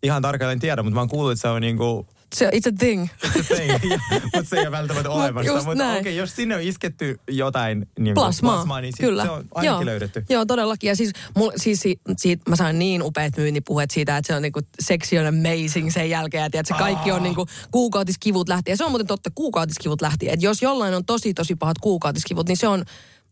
[0.04, 2.78] ihan tarkalleen tiedä, mutta mä oon kuullut, että se on niin kuin se, it's a
[2.78, 3.08] thing.
[3.26, 4.02] It's a thing,
[4.36, 5.54] mutta se ei ole välttämättä olemassa.
[5.54, 9.24] Mutta okei, okay, jos sinne on isketty jotain niin plasmaa, plasmaa, niin sit Kyllä.
[9.24, 9.86] se on ainakin Joo.
[9.86, 10.26] löydetty.
[10.30, 10.88] Joo, todellakin.
[10.88, 11.84] Ja siis, mul, siis
[12.18, 16.10] siitä, mä sain niin upeat myyntipuheet siitä, että se on niinku seksi on amazing sen
[16.10, 16.46] jälkeen.
[16.46, 18.74] että se kaikki on niinku kuukautiskivut lähtien.
[18.74, 20.34] Ja se on muuten totta, kuukautiskivut lähtien.
[20.34, 22.86] Että jos jollain on tosi tosi pahat kuukautiskivut, niin se on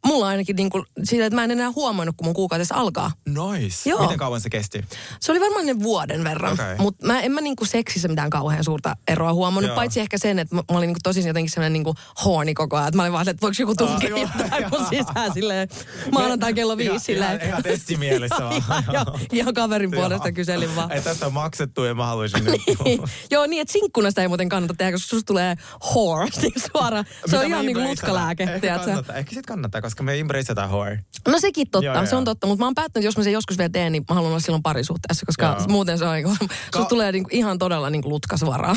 [0.05, 3.11] mulla ainakin niin kuin, siitä, että mä en enää huomannut, kun mun kuukautessa alkaa.
[3.25, 3.89] Nice.
[3.89, 4.01] Joo.
[4.01, 4.85] Miten kauan se kesti?
[5.19, 6.53] Se oli varmaan ne vuoden verran.
[6.53, 6.75] Okay.
[6.77, 9.69] Mutta mä en mä niin kuin seksissä mitään kauhean suurta eroa huomannut.
[9.69, 9.75] Joo.
[9.75, 12.53] Paitsi ehkä sen, että mä, mä olin niin kuin tosi jotenkin sellainen niin kuin horny
[12.53, 12.87] koko ajan.
[12.87, 15.67] Että mä olin vaan, että voiko joku tunkea ah, jotain mun sisään silleen
[16.11, 17.35] maanantai kello viisi ihan, silleen.
[17.35, 18.83] Ihan, ihan testimielessä vaan.
[18.93, 20.91] joo, ihan kaverin puolesta kyselin vaan.
[20.91, 22.45] Ei tästä on maksettu ja mä haluaisin
[22.85, 23.01] niin.
[23.31, 25.55] Joo, niin että sinkkuna sitä ei muuten kannata tehdä, koska susta tulee
[25.93, 27.05] whore niin suoraan.
[27.25, 28.43] Se on ihan niin kuin lutkalääke.
[28.43, 28.77] Ehkä
[29.15, 30.99] ehkä sit kannattaa, koska me embraceataan whore.
[31.27, 32.47] No sekin totta, joo, se on totta.
[32.47, 34.63] Mutta mä oon päättänyt, jos mä sen joskus vielä teen, niin mä haluan olla silloin
[34.63, 35.67] parisuhteessa, koska joo.
[35.67, 36.35] muuten se on niinku,
[36.71, 38.75] Ka- tulee niinku ihan todella niinku lutkas varaa.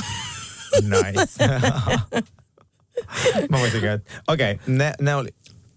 [0.83, 1.49] Nice.
[3.51, 5.29] mä voisin että okei, okay, ne, ne oli...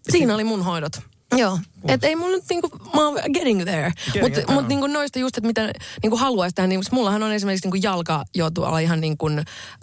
[0.10, 1.02] Siinä oli mun hoidot.
[1.36, 3.92] Joo, että ei mulla nyt niinku, mä oon getting there.
[4.22, 7.88] Mutta mut niinku noista just, että mitä niinku haluaisi tehdä, niin mullahan on esimerkiksi niinku
[7.88, 9.26] jalka jo tuolla ihan niinku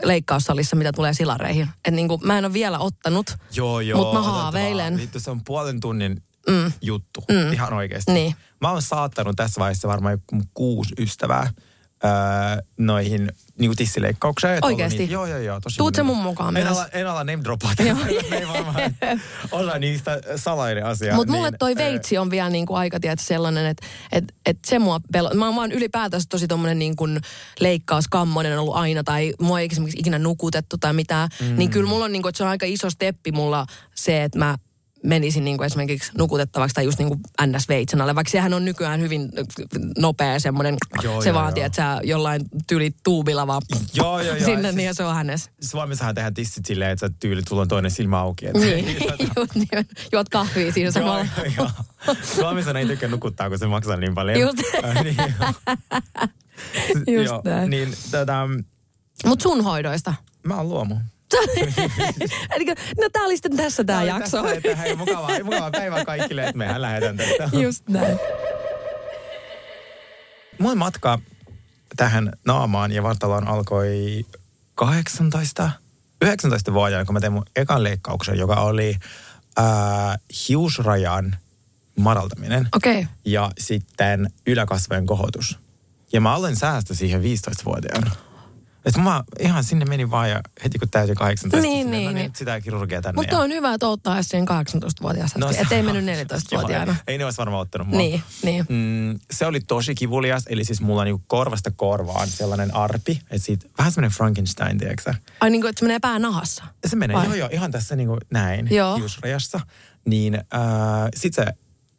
[0.03, 1.69] leikkaussalissa, mitä tulee silareihin.
[1.75, 4.97] Että niinku, mä en ole vielä ottanut, joo, joo, mutta mä haaveilen.
[4.97, 6.73] Vittu, se on puolen tunnin mm.
[6.83, 7.53] juttu, mm.
[7.53, 8.13] ihan oikeasti.
[8.13, 8.35] Niin.
[8.61, 10.23] Mä oon saattanut tässä vaiheessa varmaan
[10.55, 11.51] kuusi ystävää
[12.05, 14.65] öö, noihin niinku tissileikkaukseen.
[14.65, 14.99] Oikeesti?
[14.99, 15.61] Niin, joo, joo, joo.
[15.61, 17.85] Tosi Tuut se mun mukaan en Ala, en ala name dropaa Me
[18.37, 18.95] ei varmaan
[19.51, 21.15] olla niistä salainen asia.
[21.15, 24.79] Mutta mulle niin, toi veitsi on vielä niinku aika tietysti sellainen, että et, et se
[24.79, 25.31] mua pelo...
[25.35, 27.05] Mä oon vaan ylipäätänsä tosi tommonen niinku
[27.61, 31.29] leikkauskammonen ollut aina tai mua ei esimerkiksi ikinä nukutettu tai mitään.
[31.41, 31.57] Mm.
[31.57, 34.57] Niin kyllä mulla on niinku, että se on aika iso steppi mulla se, että mä
[35.05, 37.67] menisin niin kuin esimerkiksi nukutettavaksi tai just niin kuin ns
[38.01, 39.29] alle vaikka sehän on nykyään hyvin
[39.99, 41.67] nopea semmoinen, joo, se joo, vaatii, joo.
[41.67, 43.63] että sä jollain tyyli tuubilla vaan
[43.95, 44.45] joo, joo, joo.
[44.45, 45.51] sinne, siis, niin se on hänessä.
[45.61, 48.47] Suomessahan tehdään tissit silleen, että sä tyyli, sulla on toinen silmä auki.
[48.47, 48.97] Että niin,
[49.37, 51.27] juot, niin, juot kahvia siinä samalla.
[51.37, 51.47] joo,
[52.07, 52.15] joo.
[52.37, 54.41] Suomessa ei tykkää nukuttaa, kun se maksaa niin paljon.
[54.41, 55.17] Just, äh, niin,
[57.17, 58.49] just joo, Niin, tota,
[59.27, 60.15] Mut sun hoidoista?
[60.43, 60.95] Mä oon luomu.
[62.57, 62.65] Eli,
[63.01, 64.43] no tää oli sitten tässä tää Oli jakso.
[64.43, 67.57] Tässä, että hei, mukavaa, mukavaa päivää kaikille, että mehän lähdetään tästä.
[67.57, 68.19] Just näin.
[70.59, 71.19] Mun matka
[71.97, 74.27] tähän naamaan ja vartaloon alkoi
[74.75, 75.71] 18,
[76.23, 78.97] 19 vuotta, kun mä tein mun ekan leikkauksen, joka oli
[79.57, 80.19] ää,
[80.49, 81.37] hiusrajan
[81.97, 82.69] madaltaminen.
[82.77, 83.07] Okay.
[83.25, 85.59] ja sitten yläkasvojen kohotus.
[86.13, 88.11] Ja mä aloin säästä siihen 15-vuotiaana.
[88.85, 92.13] Että mä ihan sinne menin vaan ja heti kun täytin 18, Niin, sinne, niin, no
[92.13, 92.31] niin.
[92.37, 93.17] sitä kirurgia tänne.
[93.17, 96.93] Mutta ja- on hyvä, että ottaa siihen 18-vuotiaasta no, se- ettei mennyt 14-vuotiaana.
[96.93, 97.99] Joo, ei, ne olisi varmaan ottanut mua.
[97.99, 98.67] Niin, niin.
[98.69, 103.67] Mm, se oli tosi kivulias, eli siis mulla niinku korvasta korvaan sellainen arpi, että siitä
[103.79, 105.15] vähän semmoinen Frankenstein, tiedätkö?
[105.41, 106.65] Ai niin kuin, että se menee pää nahassa.
[106.87, 107.25] Se menee, Vai?
[107.27, 108.97] joo joo, ihan tässä niinku näin Joo.
[108.97, 109.61] hiusrajassa.
[110.07, 110.41] Niin äh,
[111.17, 111.47] sit se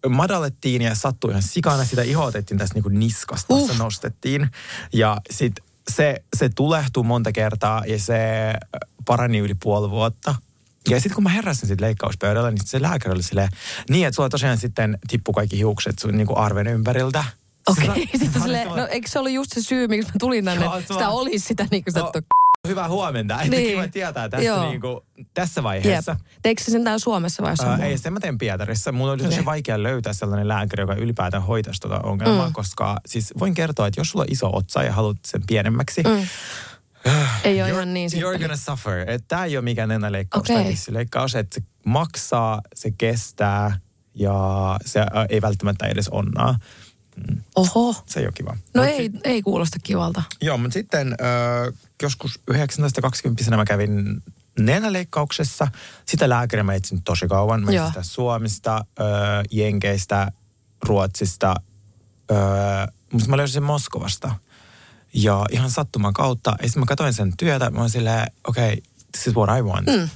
[0.10, 1.86] madallettiin ja sattui ihan sikana.
[1.86, 3.72] Sitä ihoa otettiin tästä niinku niskasta, uh.
[3.72, 4.52] se nostettiin.
[4.94, 5.54] Ja sit
[5.90, 8.18] se, se tulehtui monta kertaa ja se
[9.06, 10.36] parani yli puoli vuotta.
[10.90, 13.50] Ja sitten kun mä heräsin sit leikkauspöydällä, niin se lääkäri oli silleen,
[13.90, 17.24] niin että sulla tosiaan sitten tippu kaikki hiukset sun niinku arven ympäriltä.
[17.68, 17.96] Okei, okay.
[18.20, 20.66] sitten silleen, semmoinen- no eikö se ollut just se syy, miksi mä tulin tänne?
[20.66, 22.12] Joo, Sitä olisi sitä niin kuin No.
[22.68, 23.42] Hyvää huomenta.
[23.42, 23.70] Että Niin.
[23.70, 24.70] kiva tietää tässä, Joo.
[24.70, 25.64] niinku, tässä Jep.
[25.64, 26.16] vaiheessa.
[26.42, 28.92] Teikö se sen täällä Suomessa vai jossain ei, sen mä teen Pietarissa.
[28.92, 32.54] Mun oli tosi vaikea löytää sellainen lääkäri, joka ylipäätään hoitaisi tuota ongelmaa, Mm.
[32.54, 36.28] koska siis voin kertoa, että jos sulla on iso otsa ja haluat sen pienemmäksi, Mm.
[37.44, 39.06] Ei ole ihan niin you're gonna suffer.
[39.28, 40.56] Tää ei ole mikään nenäleikkaus Okei.
[40.56, 43.80] tai tissileikkaus, että se maksaa, se kestää
[44.16, 44.34] ja
[44.86, 46.56] se ää, ei välttämättä edes onnaa.
[47.56, 47.96] Oho.
[48.06, 48.58] Se ei ole kiva.
[48.74, 50.24] No Mut ei, ei kuulosta kivalta.
[50.42, 54.24] Joo, mutta sitten äh, joskus 19-20 mä kävin
[54.60, 55.68] nenäleikkauksessa.
[56.06, 57.64] Sitä lääkäriä mä etsin tosi kauan.
[57.64, 59.06] Mä etsin sitä Suomesta, äh,
[59.52, 60.32] Jenkeistä,
[60.84, 61.56] Ruotsista.
[62.32, 64.36] Äh, mutta mä löysin sen Moskovasta.
[65.14, 66.56] Ja ihan sattuman kautta.
[66.62, 67.70] Ja sitten mä katsoin sen työtä.
[67.70, 69.88] Mä olin silleen, okei, okay, this is what I want.
[69.88, 70.10] Mm.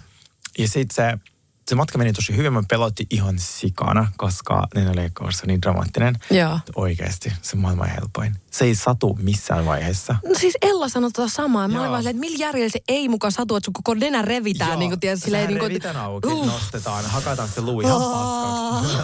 [0.58, 1.34] Ja sitten se,
[1.68, 2.54] se matka meni tosi hyvin.
[2.54, 6.16] Mä pelotti ihan sikana, koska nenäleikkaus on niin dramaattinen.
[6.32, 6.60] Joo.
[6.76, 8.36] Oikeasti, se on maailman helpoin.
[8.52, 10.16] Se ei satu missään vaiheessa.
[10.26, 11.68] No siis Ella sanoi tota samaa.
[11.68, 14.22] Mä olin vaan silleen, että millä järjellä se ei muka satu, että sun koko nenä
[14.22, 14.70] revitään.
[14.72, 16.46] Joo, niin kuin, tiedät, sehän niin kuin, revitään auki, Uh.
[16.46, 18.98] nostetaan, hakataan se luu ihan paskaksi.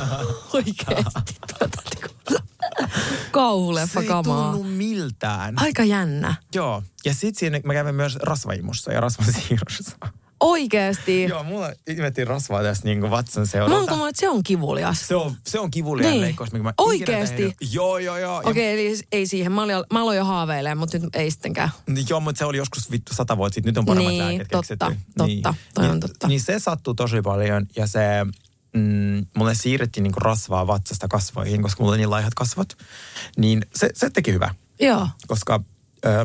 [0.57, 1.35] Oikeesti.
[1.59, 2.47] Tuota, niinku-
[3.31, 5.53] Kauhuleffa Se ei tunnu miltään.
[5.61, 6.35] Aika jännä.
[6.55, 9.97] Joo, ja sitten siinä mä kävin myös rasvaimussa ja rasvasiirrossa.
[10.43, 11.23] Oikeesti.
[11.23, 15.07] Joo, mulla ihmettiin rasvaa tässä niinku vatsan Mä oon että se on kivulias.
[15.07, 16.21] Se on, se on kivuliaan Niin.
[16.21, 17.55] leikkaus, mikä mä Oikeesti?
[17.71, 18.41] Joo, joo, joo.
[18.45, 19.51] Okei, eli ei siihen.
[19.51, 21.69] Mä, olin, mä aloin jo haaveilemaan, mutta nyt ei sittenkään.
[22.09, 23.69] Joo, mutta se oli joskus vittu sata vuotta sitten.
[23.71, 25.13] Nyt on paremmat Niin, lääkkeet totta, keksitty.
[25.17, 25.53] totta.
[25.73, 26.27] Toi on niin, totta.
[26.27, 27.99] Niin se sattuu tosi paljon ja se...
[28.75, 32.77] Mm, mulle siirrettiin niinku rasvaa vatsasta kasvoihin, koska mulla oli niin laihat kasvot.
[33.37, 35.07] Niin se, se teki hyvä, Joo.
[35.27, 35.63] koska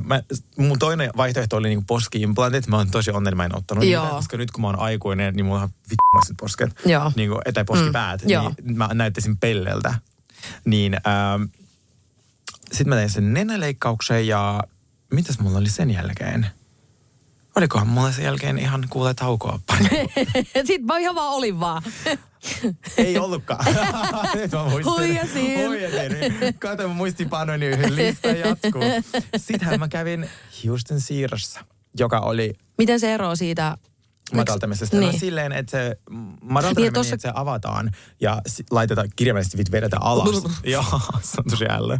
[0.04, 0.22] mä,
[0.56, 2.66] mun toinen vaihtoehto oli niinku poski-implantit.
[2.66, 4.02] Mä oon tosi onnellinen, mä en ottanut Joo.
[4.02, 6.70] niitä, koska nyt kun mä oon aikuinen, niin mulla on vittumaiset posket.
[6.86, 7.12] Joo.
[7.16, 8.22] Niinku, tai poskipäät.
[8.22, 8.52] Mm, joo.
[8.62, 9.94] niin mä näyttäisin pelleltä.
[10.64, 11.42] Niin ähm,
[12.72, 14.62] sitten mä tein sen nenäleikkauksen ja
[15.12, 16.46] mitäs mulla oli sen jälkeen?
[17.58, 19.84] Olikohan mulla sen jälkeen ihan kuule taukoa pari?
[20.66, 21.82] Sitten mä ihan vaan olin vaan.
[22.96, 23.64] Ei ollutkaan.
[24.34, 24.92] Nyt mä muistin.
[24.92, 25.66] Huijasin.
[25.66, 26.10] Huijasin.
[26.58, 28.82] Kato, mä muistin panoin yhden lista jatkuu.
[29.36, 30.30] Sittenhän mä kävin
[30.66, 31.64] Houston siirrossa,
[31.98, 33.76] joka oli Miten se eroaa siitä?
[34.34, 34.96] madaltamisesta.
[34.96, 35.06] Niin.
[35.06, 35.12] Niin.
[35.14, 35.96] No silleen, että se
[36.42, 37.90] madaltaminen Niin, tossa- että se avataan
[38.20, 40.42] ja laitetaan kirjaimellisesti vit vedetään alas.
[40.64, 41.98] Joo, se on tosi ällö.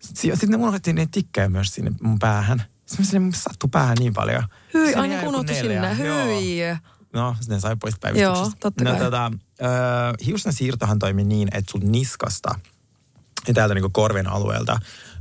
[0.00, 2.62] Sitten ne unohdettiin ne tikkejä myös sinne mun päähän.
[3.20, 4.44] Mun sattui päähän niin paljon.
[4.74, 5.96] Hyi, aina kun sinne.
[6.04, 6.26] Joo.
[6.26, 6.60] Hyi.
[7.12, 8.38] No, sitten sai pois päivystyksestä.
[8.38, 9.00] Joo, totta no, kai.
[9.00, 10.52] tota, äh, hiusten
[10.98, 12.60] toimi niin, että sun niskasta
[13.48, 14.72] ja täältä niin korvien alueelta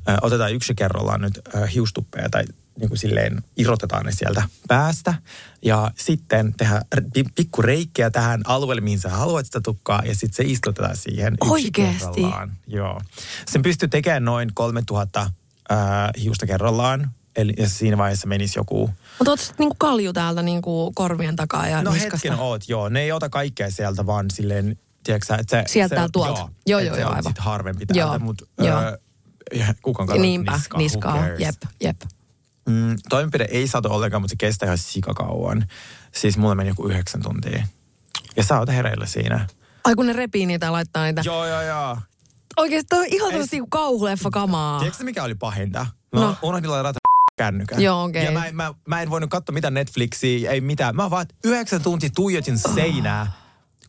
[0.09, 2.43] äh, otetaan yksi kerrallaan nyt äh, hiustuppeja tai
[2.79, 5.13] niin kuin silleen irrotetaan ne sieltä päästä.
[5.61, 6.81] Ja sitten tehdään
[7.35, 12.21] pikku reikkiä tähän alueelle, mihin sä haluat sitä tukkaa, ja sitten se istutetaan siihen Oikeesti?
[12.67, 13.01] Joo.
[13.47, 15.29] Sen pystyy tekemään noin 3000 äh,
[16.21, 21.35] hiusta kerrallaan, eli ja siinä vaiheessa menisi joku Mutta oot niinku kalju täältä niinku korvien
[21.35, 22.15] takaa ja No niskasta.
[22.27, 22.89] hetken oot, joo.
[22.89, 25.71] Ne ei ota kaikkea sieltä, vaan silleen, tiedätkö että se...
[25.73, 26.49] Sieltä se, tuolta.
[26.67, 27.31] Joo, joo, joo, on aivan.
[27.31, 28.79] sit harvempi täältä, Joo, mutta joo.
[28.79, 28.97] öö,
[29.81, 31.27] kukaan katsoo Niinpä, niskaa, niskaa.
[31.27, 32.01] Jep, jep.
[32.69, 35.65] Mm, toimenpide ei saatu ollenkaan, mutta se kestää ihan sikakauan.
[36.13, 37.63] Siis mulla meni joku yhdeksän tuntia.
[38.35, 39.47] Ja sä oot hereillä siinä.
[39.83, 41.21] Ai kun ne repii niitä ja laittaa niitä.
[41.25, 41.97] Joo, joo, joo.
[42.57, 44.79] Oikeesti toi on ihan se- niinku kauhuleffa kamaa.
[44.79, 45.85] Tiedätkö mikä oli pahinta?
[46.13, 46.27] Mä No.
[46.27, 46.35] no.
[46.41, 46.99] unohdin ladata
[47.37, 47.81] kännykän.
[47.81, 48.25] Joo, okei.
[48.25, 50.95] Ja mä, mä, mä en voinut katsoa mitään Netflixiä, ei mitään.
[50.95, 53.31] Mä vaan yhdeksän tuntia tuijotin seinää,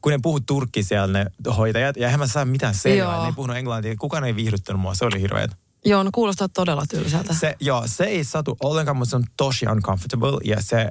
[0.03, 1.97] kun ne puhut turkki siellä ne hoitajat.
[1.97, 3.21] Ja eihän mä saa mitään selvää.
[3.21, 3.97] Ne ei puhunut englantia.
[3.97, 4.95] Kukaan ei viihdyttänyt mua.
[4.95, 5.51] Se oli hirveet.
[5.85, 7.35] Joo, no kuulostaa todella tylsältä.
[7.35, 10.39] Se, joo, se ei satu ollenkaan, mutta se on tosi uncomfortable.
[10.45, 10.89] Ja se,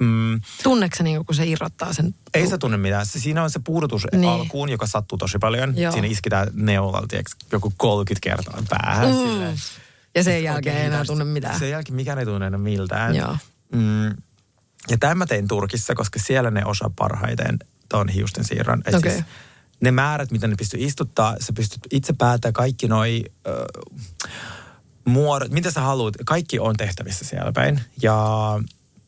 [0.00, 2.14] mm, Tunneeko se niinku, kun se irrottaa sen?
[2.34, 3.06] ei se tunne mitään.
[3.06, 4.20] Se, siinä on se puudutus Niin.
[4.20, 4.32] niin.
[4.32, 5.76] alkuun, joka sattuu tosi paljon.
[5.76, 5.92] Joo.
[5.92, 9.08] Siinä isketään neulalla, tiedätkö, joku 30 kertaa päähän.
[9.08, 9.14] Mm.
[9.14, 9.56] Silleen.
[10.14, 11.58] Ja sen jälkeen ei enää tunne mitään.
[11.58, 13.14] Sen jälkeen mikään ei tunne enää miltään.
[13.14, 13.36] Joo.
[13.72, 14.08] Mm,
[14.90, 18.82] ja tämän mä tein Turkissa, koska siellä ne osaa parhaiten ton hiusten siirron.
[18.86, 19.12] Et Okei.
[19.12, 19.24] siis
[19.80, 23.64] ne määrät, mitä ne pystyy istuttaa, sä pystyt itse päättämään kaikki noi ö,
[25.04, 27.80] muodot, mitä sä haluat, kaikki on tehtävissä siellä päin.
[28.02, 28.24] Ja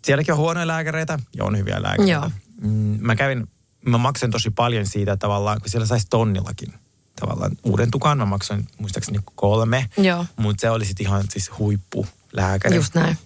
[0.04, 2.12] sielläkin on huonoja lääkäreitä ja on hyviä lääkäreitä.
[2.12, 2.30] Joo.
[2.60, 3.48] Mm, mä kävin,
[3.86, 6.74] mä maksoin tosi paljon siitä tavallaan, kun siellä saisi tonnillakin
[7.26, 8.18] tavallaan uuden tukan.
[8.18, 9.87] Mä maksoin muistaakseni kolme,
[10.37, 12.76] mutta se oli sitten ihan siis huippulääkäri.
[12.76, 13.18] Just näin.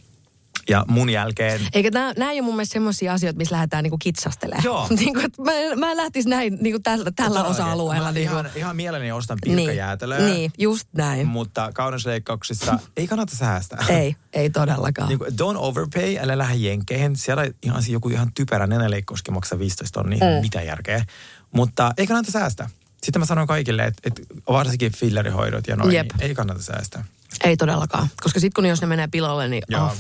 [0.69, 4.65] Ja mun jälkeen Eikä nämä, ei ole mun mielestä semmoisia asioita, missä lähdetään niinku kitsastelemaan.
[4.65, 4.87] Joo.
[4.99, 7.65] niin kuin, että mä, mä en lähtisi näin niinku tällä, tällä Todellakin.
[7.65, 8.07] osa-alueella.
[8.07, 10.19] Mä Niin ihan, ihan mielelläni ostan niin, pilkkajäätelöä.
[10.19, 11.27] niin, just näin.
[11.27, 13.85] Mutta kauneusleikkauksissa ei kannata säästää.
[14.01, 15.09] Ei, ei todellakaan.
[15.09, 17.17] Niin kuin, don't overpay, älä lähde jenkkeihin.
[17.17, 20.19] Siellä ihan joku ihan typerä nenäleikkauskin maksaa 15 tonnia.
[20.19, 20.41] Mm.
[20.43, 21.05] Mitä järkeä.
[21.53, 22.71] Mutta ei kannata säästää.
[23.03, 26.07] Sitten mä sanon kaikille, että, että varsinkin fillerihoidot ja noin, Jep.
[26.13, 27.05] niin ei kannata säästää.
[27.45, 28.09] Ei todellakaan.
[28.23, 29.85] Koska sitten kun jos ne menee pilalle, niin Joo.
[29.85, 29.97] oh.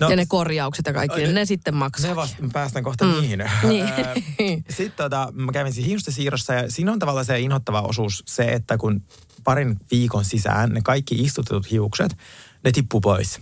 [0.00, 2.10] No, ja ne korjaukset ja kaikki, niin ne sitten maksaa.
[2.10, 3.10] Se vasta, mä päästän kohta mm.
[3.10, 3.44] niihin.
[3.62, 4.64] Niin.
[4.76, 8.78] Sitten tota, mä kävin siinä hiustesiirrossa ja siinä on tavallaan se inhottava osuus se, että
[8.78, 9.02] kun
[9.44, 12.16] parin viikon sisään ne kaikki istutetut hiukset,
[12.64, 13.40] ne tippuu pois.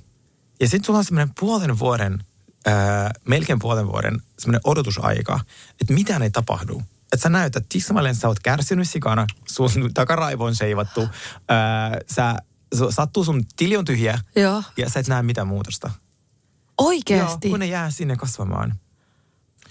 [0.60, 2.18] Ja sitten sulla on semmoinen puolen vuoden,
[2.66, 5.40] ää, melkein puolen vuoden semmoinen odotusaika,
[5.80, 6.82] että mitään ei tapahdu.
[7.14, 11.08] Että sä näytät tismalleen, sä oot kärsinyt sikana, sun takaraivo on seivattu,
[11.48, 12.36] ää, sä,
[12.90, 14.62] sattuu sun tili on tyhjä Joo.
[14.76, 15.90] ja sä et näe mitään muutosta.
[16.78, 17.48] Oikeesti?
[17.48, 18.74] Joo, kun ne jää sinne kasvamaan.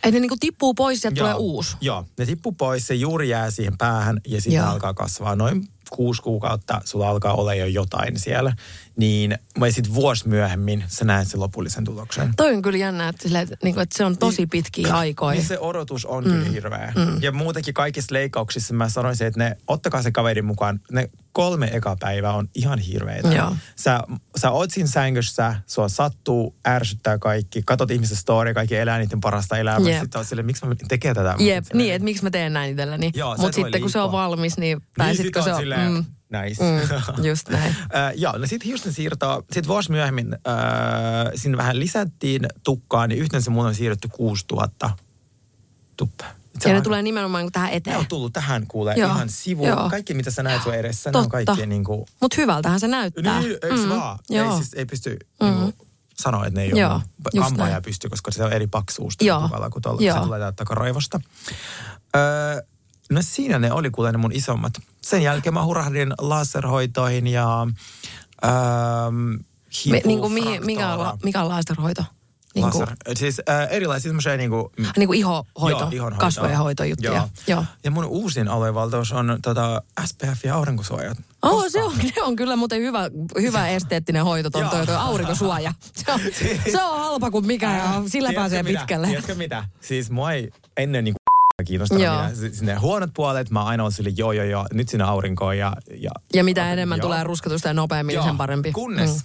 [0.04, 1.78] Ei ne niinku tippuu pois ja tulee uusi.
[1.82, 5.36] Joo, ne tippuu pois, se juuri jää siihen päähän ja sitten alkaa kasvaa.
[5.36, 8.54] Noin kuusi kuukautta sulla alkaa olla jo jotain siellä.
[8.96, 12.34] Niin vai sitten vuosi myöhemmin sä näet sen lopullisen tuloksen.
[12.38, 15.36] Toi on kyllä jännä, että, silleen, että, niinku, että se on tosi pitkiä aikoja.
[15.36, 16.32] Niin se odotus on mm.
[16.32, 16.94] kyllä hirveä.
[16.96, 17.22] Mm.
[17.22, 21.98] Ja muutenkin kaikissa leikkauksissa mä sanoisin, että ne, ottakaa se kaverin mukaan, ne kolme eka
[22.00, 23.28] päivää on ihan hirveitä.
[23.28, 23.56] Joo.
[23.76, 24.00] Sä,
[24.38, 29.58] sä oot siinä sängyssä, sua sattuu, ärsyttää kaikki, katot ihmisen story, kaikki elää niiden parasta
[29.58, 29.90] elämää.
[29.90, 30.02] Jep.
[30.02, 31.36] Sitten oot silleen, miksi mä tekee tätä?
[31.40, 33.12] Jep, niin, että miksi mä teen näin itselläni.
[33.38, 35.62] Mutta sitten kun se on valmis, niin Niin pääsitkö sit se on on...
[35.62, 36.06] silleen, Mm,
[36.42, 36.64] nice.
[37.18, 37.76] mm, just näin.
[37.96, 43.20] Äh, joo, no sitten hiusten siirtoa, sitten vuosi myöhemmin äh, sinne vähän lisättiin tukkaa, niin
[43.22, 44.90] yhteensä mun on siirretty 6000
[45.98, 46.28] tuppaa.
[46.60, 47.98] Se Ja ne tulee nimenomaan tähän ne eteen.
[47.98, 49.70] on tullut tähän kuule Joo, ihan sivuun.
[49.70, 49.90] joo.
[49.90, 51.46] Kaikki mitä sä näet sun edessä, ne on Totta.
[51.46, 52.08] kaikki niinku...
[52.22, 53.40] Mutta hyvältähän se näyttää.
[53.40, 54.20] Niin, eikö mm, vaan?
[54.30, 54.52] Joo.
[54.52, 55.88] Ei, siis, ei pysty niinku,
[56.20, 57.02] sanoa, että ne ei ole Joo,
[57.34, 60.56] just kampaaja pysty, koska se on eri paksuus Joo, tavalla, kun tuolla, se tulee täältä
[60.56, 61.20] takaraivosta.
[62.16, 62.62] Öö,
[63.14, 64.74] no siinä ne oli kuule ne mun isommat.
[65.02, 67.68] Sen jälkeen mä hurahdin laserhoitoihin ja
[69.92, 72.04] Me, niin kuin, mihin, mikä, on, mikä on laserhoito?
[72.56, 72.98] Niin kuin, Laser.
[73.16, 74.72] Siis äh, erilaisia semmoisia niinku...
[74.78, 77.14] mm, niin kuin ihohoito, Joo, kasvojen hoitojuttuja.
[77.14, 77.30] Joo.
[77.48, 77.66] Joo.
[77.84, 81.18] Ja mun uusin aluevaltaus on tota, SPF ja aurinkosuojat.
[81.42, 83.10] Oh, Koska- se on, ne on kyllä muuten hyvä,
[83.42, 85.74] hyvä esteettinen hoito, ton toi, toi aurinkosuoja.
[85.96, 86.20] Se on,
[86.72, 88.80] se on halpa kuin mikä ja sillä Tiedätkö pääsee mitä?
[88.80, 89.08] pitkälle.
[89.08, 89.66] Tiedätkö mitä?
[89.82, 91.16] Siis mua ei ennen niin
[91.64, 92.24] kiinnostanut Joo.
[92.34, 95.74] Si- Sinne huonot puolet, mä aina sille joo joo joo, nyt sinne aurinkoon ja...
[95.98, 97.06] Ja, Ja mitä enemmän Joo.
[97.06, 98.72] tulee ruskatusta ja nopeammin, niin sen parempi.
[98.72, 99.24] Kunnes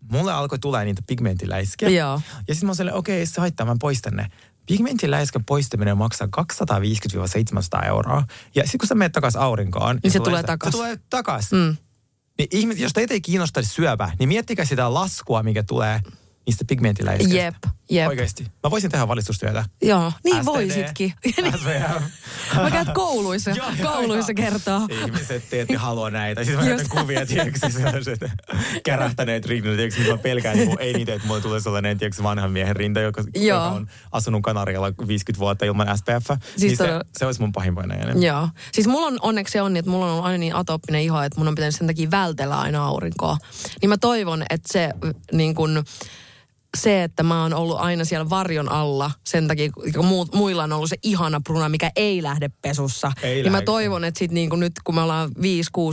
[0.00, 0.16] Mm.
[0.16, 1.88] mulle alkoi tulla niitä pigmenttiläiskiä.
[1.88, 2.20] Joo.
[2.48, 4.26] Ja sitten mä olin okei, se haittaa, mä poistan ne.
[4.66, 6.28] Pigmenttiläiskä poistaminen maksaa
[7.82, 8.24] 250-700 euroa.
[8.54, 9.98] Ja sitten kun sä menet takaisin aurinkoon...
[10.02, 10.66] Niin se tulee takas.
[10.72, 11.58] Se tulee takaisin.
[11.58, 11.76] Mm.
[12.38, 16.00] Niin ihmiset, jos teitä ei kiinnosta syöpä, niin miettikää sitä laskua, mikä tulee
[16.48, 17.36] niistä pigmenttiläiskeistä.
[17.36, 17.54] Jep,
[17.90, 18.08] jep.
[18.08, 18.44] Oikeasti.
[18.44, 19.64] Mä voisin tehdä valistustyötä.
[19.82, 21.12] Joo, niin STD, voisitkin.
[21.60, 22.02] SVM.
[22.62, 24.50] Mä käyt kouluissa, Joo, kouluissa joo.
[24.50, 24.80] kertoo.
[24.90, 26.44] Ihmiset, te ette halua näitä.
[26.44, 26.88] Sitten mä Just.
[26.88, 28.20] kuvia, tiedätkö, siis sellaiset
[28.84, 32.52] kärähtäneet rinnat, tiedätkö, mitä mä pelkään, niin ei niitä, että mulle tulee sellainen, tiedätkö, vanhan
[32.52, 33.44] miehen rinta, joka, Joo.
[33.44, 36.26] joka on asunut Kanarialla 50 vuotta ilman SPF.
[36.26, 38.26] Siis niin se, todella- se olisi mun pahimpoinen ääni.
[38.26, 38.48] Joo.
[38.72, 41.38] Siis mulla on onneksi se on niin, että mulla on aina niin atooppinen iho, että
[41.40, 43.36] mun on pitänyt sen takia vältellä aina aurinkoa.
[43.82, 44.90] Niin mä toivon, että se
[45.32, 45.84] niin kun,
[46.76, 50.72] se, että mä oon ollut aina siellä varjon alla sen takia, kun muut, muilla on
[50.72, 53.12] ollut se ihana pruna, mikä ei lähde pesussa.
[53.22, 53.64] Ei niin mä lähde.
[53.64, 55.32] toivon, että sit niin kun nyt kun me ollaan 5-6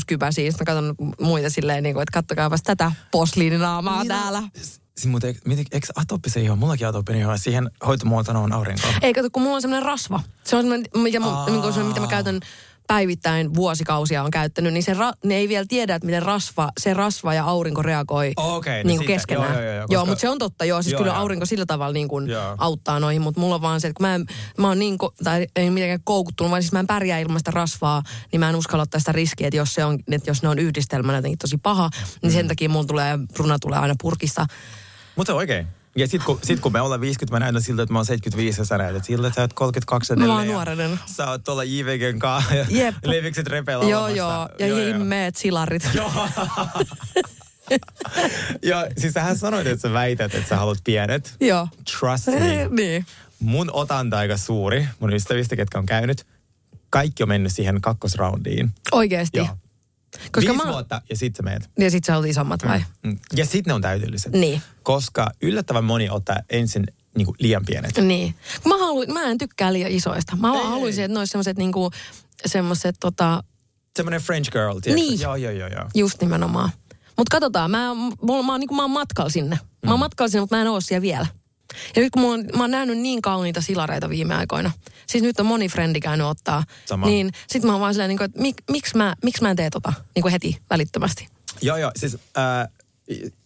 [0.07, 4.43] kypäsiä, sit mä katson muita silleen, niin kun, että kattokaapas tätä posliininaamaa Niin, täällä.
[4.55, 5.07] Siis
[5.45, 8.87] mietin, eikö atooppisen iho, mullakin atooppinen iho, siihen hoitomuotona on aurinko.
[9.01, 10.21] Ei, kato, kun mulla on semmoinen rasva.
[10.43, 11.21] Se on semmoinen, niin
[11.61, 12.39] kuin semmoinen, mitä mä käytän
[12.87, 16.93] päivittäin vuosikausia on käyttänyt, niin se ra, ne ei vielä tiedä, että miten rasva, se
[16.93, 19.53] rasva ja aurinko reagoi Okei, no niin kuin keskenään.
[19.53, 20.81] joo, joo, joo, joo koska- mutta se on totta, joo.
[20.81, 21.19] Siis Joo, kyllä joo.
[21.19, 22.55] aurinko sillä tavalla niin kuin Joo.
[22.57, 24.25] auttaa noihin, mutta mulla on vaan se, että kun mä, en,
[24.57, 27.51] mä oon niin, ko- tai ei mitenkään koukuttunut, vaan siis mä en pärjää ilman sitä
[27.51, 30.49] rasvaa, niin mä en uskalla ottaa sitä riskiä, että jos, se on, että jos ne
[30.49, 31.89] on yhdistelmänä jotenkin tosi paha,
[32.21, 32.35] niin Mm.
[32.35, 34.45] sen takia mulla tulee, runa tulee aina purkissa.
[35.15, 35.67] Mutta se on oikein.
[35.97, 38.61] Ja sit kun, sit kun me ollaan 50, mä näytän siltä, että mä oon 75
[38.61, 40.37] ja sä näytät siltä, että sä oot 32 Mä edelleen.
[40.37, 40.99] oon ja nuorenen.
[41.05, 42.95] Sä oot tuolla JVGn kanssa ja Jep.
[43.05, 44.17] levikset repeillä Joo, olemassa.
[44.59, 44.69] joo.
[44.69, 45.89] Ja himmeet silarit.
[48.61, 51.35] Ja siis sähän sanoit, että sä väität, että sä haluat pienet.
[51.41, 51.67] Joo.
[51.99, 52.67] Trust me.
[52.81, 53.05] niin.
[53.39, 56.25] Mun otanta aika suuri, mun ystävistä, ketkä on käynyt,
[56.89, 58.71] kaikki on mennyt siihen kakkosroundiin.
[58.91, 59.37] Oikeesti.
[59.37, 59.47] Joo.
[60.31, 60.71] Koska Viisi mä...
[60.71, 61.69] vuotta ja sit sä meet.
[61.79, 62.83] Ja sit sä olet isommat vai?
[63.03, 63.17] Mm.
[63.35, 64.31] Ja sitten ne on täydelliset.
[64.33, 64.61] Niin.
[64.83, 66.83] Koska yllättävän moni ottaa ensin
[67.15, 67.97] niin kuin liian pienet.
[67.97, 68.35] Niin.
[68.65, 70.35] Mä, haluin, mä en tykkää liian isoista.
[70.35, 71.05] Mä Ei, haluaisin, ei.
[71.05, 71.91] että ne olisi semmoiset niinku,
[72.45, 73.43] semmoiset tota,
[73.95, 75.07] Semmoinen French girl, tiedätkö?
[75.07, 75.19] Niin.
[75.19, 75.89] Joo, joo, joo, joo.
[75.95, 76.69] just nimenomaan.
[77.17, 79.59] Mutta katsotaan, mä, mulla, mä, oon niinku, mä oon matkalla sinne.
[79.85, 81.27] Mä oon matkalla sinne, mutta mä en oo siellä vielä.
[81.95, 84.71] Ja nyt kun mulla on, mä oon nähnyt niin kauniita silareita viime aikoina.
[85.07, 86.63] Siis nyt on moni frendi käynyt ottaa.
[86.85, 87.05] Sama.
[87.05, 89.55] Niin sit mä oon vaan silleen, niin kuin, että mik, miksi mä, miksi mä en
[89.55, 91.27] tee tota niin kuin heti välittömästi.
[91.61, 91.91] Joo, joo.
[91.95, 92.67] Siis äh,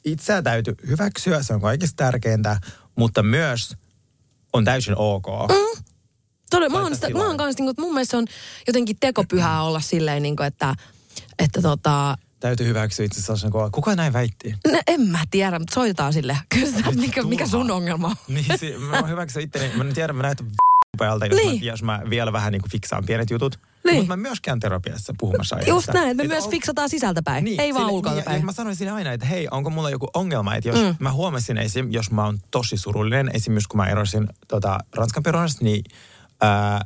[0.05, 2.59] itseä täytyy hyväksyä, se on kaikista tärkeintä,
[2.95, 3.75] mutta myös
[4.53, 5.27] on täysin ok.
[5.49, 5.83] Mm.
[6.49, 8.27] Todella, mä oon, sitä, mä oon kanssa, niin kuin, että mun mielestä se on
[8.67, 10.75] jotenkin tekopyhää olla silleen, niin kuin, että,
[11.39, 13.69] että tota, Täytyy hyväksyä itse asiassa kova.
[13.69, 14.55] Kuka näin väitti?
[14.71, 16.37] ne, en mä tiedä, mutta soitetaan sille.
[16.49, 18.15] Kysytään, mikä, mikä sun ongelma on.
[18.27, 19.71] Niin, si- mä hyväksyn itteni.
[19.77, 20.47] Mä en tiedä, mä näytän
[20.97, 21.59] upealta, jos, Niin.
[21.59, 23.59] mä, jos mä vielä vähän niin kuin fiksaan pienet jutut.
[23.85, 23.95] Niin.
[23.95, 25.93] Mutta mä myös käyn terapiassa puhumassa Just aiheesta.
[25.93, 28.75] näin, että me Että myös on- fiksataan sisältäpäin, Niin, ei vaan ulkoilta niin, Mä sanoin
[28.75, 30.95] sille aina, että hei, onko mulla joku ongelma, että jos Mm.
[30.99, 35.63] mä huomasin esim, jos mä oon tosi surullinen, esimerkiksi kun mä erosin tota, Ranskan perunasta,
[35.65, 35.83] niin
[36.41, 36.85] ää,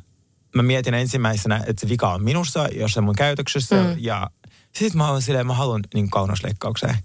[0.54, 3.96] mä mietin ensimmäisenä, että se vika on minussa, jos se mun käytöksessä, Mm.
[3.98, 4.30] ja
[4.76, 6.98] sitten mä oon silleen, mä haluan niin kaunosleikkaukseen.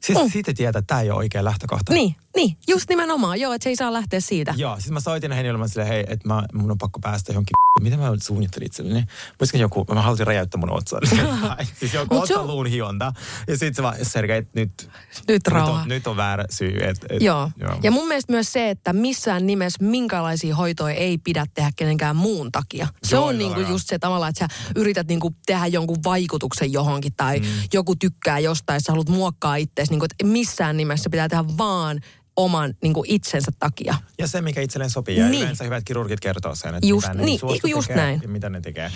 [0.00, 0.30] Siis Mm.
[0.30, 1.92] siitä tietää, että tämä ei ole oikea lähtökohta.
[1.92, 4.54] Niin, niin, just nimenomaan, joo, että se ei saa lähteä siitä.
[4.56, 7.52] Joo, sitten mä soitin Henille, mä silleen, hei, että mä, mun on pakko päästä johonkin
[7.80, 9.04] mitä mä suunnittelin itselleni?
[9.40, 11.00] Muistin joku, mä halusin räjäyttää mun otsan.
[11.80, 13.12] siis joku otsan luun hionta.
[13.48, 14.90] Ja sitten se vaan, Sergei, että nyt,
[15.28, 16.78] Nyt nyt, on, nyt on väärä syy.
[16.84, 17.50] Et, et, Joo.
[17.82, 22.52] Ja mun mielestä myös se, että missään nimessä minkälaisia hoitoja ei pidä tehdä kenenkään muun
[22.52, 22.88] takia.
[23.02, 23.70] Se Joo, on joo, niinku joo.
[23.70, 27.46] just se tavalla, että sä yrität niinku tehdä jonkun vaikutuksen johonkin tai mm.
[27.72, 29.56] joku tykkää jostain, sä haluat muokkaa
[29.90, 29.92] itseäsi.
[29.92, 32.00] Niinku, että missään nimessä pitää tehdä vaan
[32.36, 33.94] oman niinku itsensä takia.
[34.18, 35.16] ja se, mikä itselleen sopii.
[35.16, 35.42] Ja Niin.
[35.42, 38.20] yleensä hyvät kirurgit kertoo sen, että Just- mitä ne niin, eikö just tekee näin?
[38.22, 38.90] Ja mitä ne tekee.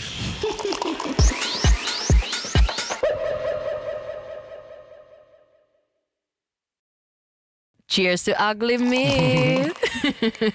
[7.92, 9.06] Cheers to ugly me.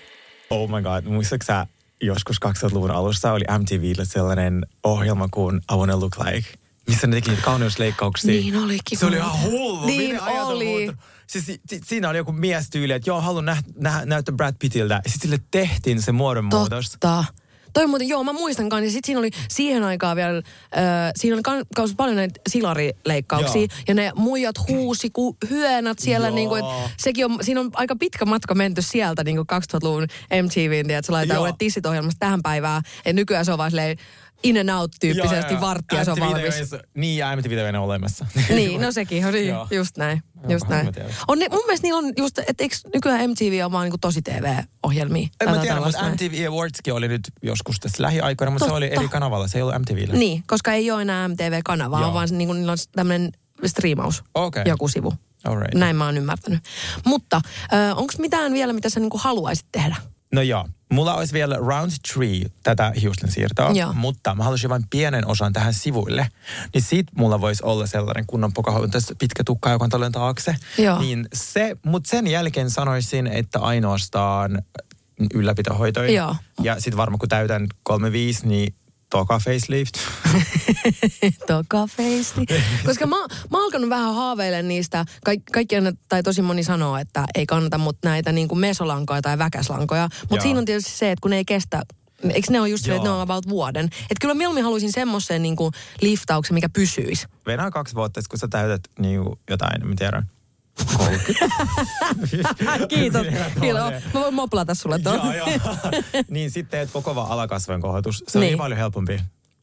[0.52, 1.67] Oh my god, muistatko sä
[2.02, 6.49] joskus 2000-luvun alussa oli MTVllä sellainen ohjelma kuin I Wanna Look Like,
[6.89, 8.32] missä ne teki niitä kauneusleikkauksia.
[8.32, 8.97] Niin olikin.
[8.99, 9.86] Se oli ihan hullu.
[9.86, 10.91] Niin oli.
[11.28, 14.93] Siis si- si- siinä oli joku miestyyli, että joo, haluan nä- nä- näyttää Brad Pittiltä.
[15.06, 16.89] Ja sitten sille tehtiin se muodonmuutos.
[16.91, 17.23] Totta.
[17.73, 18.86] Toi muuten, joo, mä muistan kanssa.
[18.86, 20.43] Ja sit siinä oli siihen aikaan vielä, äh,
[21.15, 23.62] siinä oli kan, kans paljon näitä silarileikkauksia.
[23.62, 23.67] Joo.
[23.88, 26.28] Ja ne muijat huusi kuin hyönät siellä.
[26.28, 26.36] Joo.
[26.36, 30.08] Niin kuin, et sekin on, siinä on aika pitkä matka menty sieltä niin kuin 2000-luvun
[30.43, 32.82] MTVin, että se laitetaan uudet tissit ohjelmasta tähän päivään.
[33.06, 33.97] Ja nykyään se on vaan silleen
[34.43, 36.71] in and out tyyppisesti Joo, varttia, se on MTV valmis.
[36.93, 38.25] Niin, ja MTV ole olemassa.
[38.49, 39.34] Niin, no sekin on
[39.71, 40.23] just näin.
[40.43, 40.88] Joo, Just näin.
[41.28, 44.02] On ne, mun mielestä niillä on just, että eikö nykyään MTV on vaan niin kuin
[44.02, 45.28] tosi TV-ohjelmia?
[45.41, 46.10] En mä tiedä, mutta.
[46.10, 49.02] MTV Awardskin oli nyt joskus tässä lähiaikoina, mutta se oli Totta.
[49.02, 50.13] eri kanavalla, se ei ollut MTVllä.
[50.13, 52.13] Niin, koska ei ole enää MTV-kanavaa, Joo.
[52.13, 53.32] vaan se, niin kuin, niillä on tämmöinen
[53.65, 54.63] striimaus, Okei.
[54.65, 55.13] joku sivu.
[55.43, 55.73] Alright.
[55.73, 56.60] Näin mä oon ymmärtänyt.
[57.06, 57.41] Mutta
[57.95, 59.95] onko mitään vielä, mitä sä niin kuin haluaisit tehdä?
[60.34, 63.93] No joo, mulla olisi vielä round three tätä hiusten siirtoa, Joo.
[63.93, 66.28] mutta mä haluaisin vain pienen osan tähän sivuille.
[66.73, 70.56] Niin sit mulla voisi olla sellainen kunnon pokahoitas pitkä tukka, joka on tällainen taakse.
[70.78, 70.99] Joo.
[70.99, 74.62] Niin se, mutta sen jälkeen sanoisin, että ainoastaan
[75.34, 76.12] ylläpitohoitoja.
[76.12, 76.36] Joo.
[76.62, 78.73] Ja sit varmaan kun täytän 35, niin
[79.10, 79.93] toka facelift.
[81.48, 82.45] Toka feisti.
[82.86, 83.15] Koska mä,
[83.50, 87.78] mä oon alkanut vähän haaveilemaan niistä, Kaik, kaikkien, tai tosi moni sanoo, että ei kannata
[87.78, 90.10] mut näitä niin kuin mesolankoja tai väkäslankoja.
[90.30, 91.82] Mutta siinä on tietysti se, että kun ne ei kestä,
[92.34, 93.86] eikö ne ole just se, että ne on about vuoden.
[93.86, 95.56] Että kyllä mieluummin haluaisin semmoisen niin
[96.02, 97.28] liftauksen, mikä pysyisi.
[97.45, 100.38] Venää kaksi vuotta, kun sä täytät niin jotain, mä tiedän, 30.
[102.89, 103.26] Kiitos.
[103.62, 103.94] Kiitos.
[104.13, 105.20] Mä voin moplata sulle tuon.
[106.30, 108.24] niin sitten teet koko vaan alakasvojen kohotus.
[108.28, 108.50] Se on Niin.
[108.52, 109.20] niin paljon helpompi.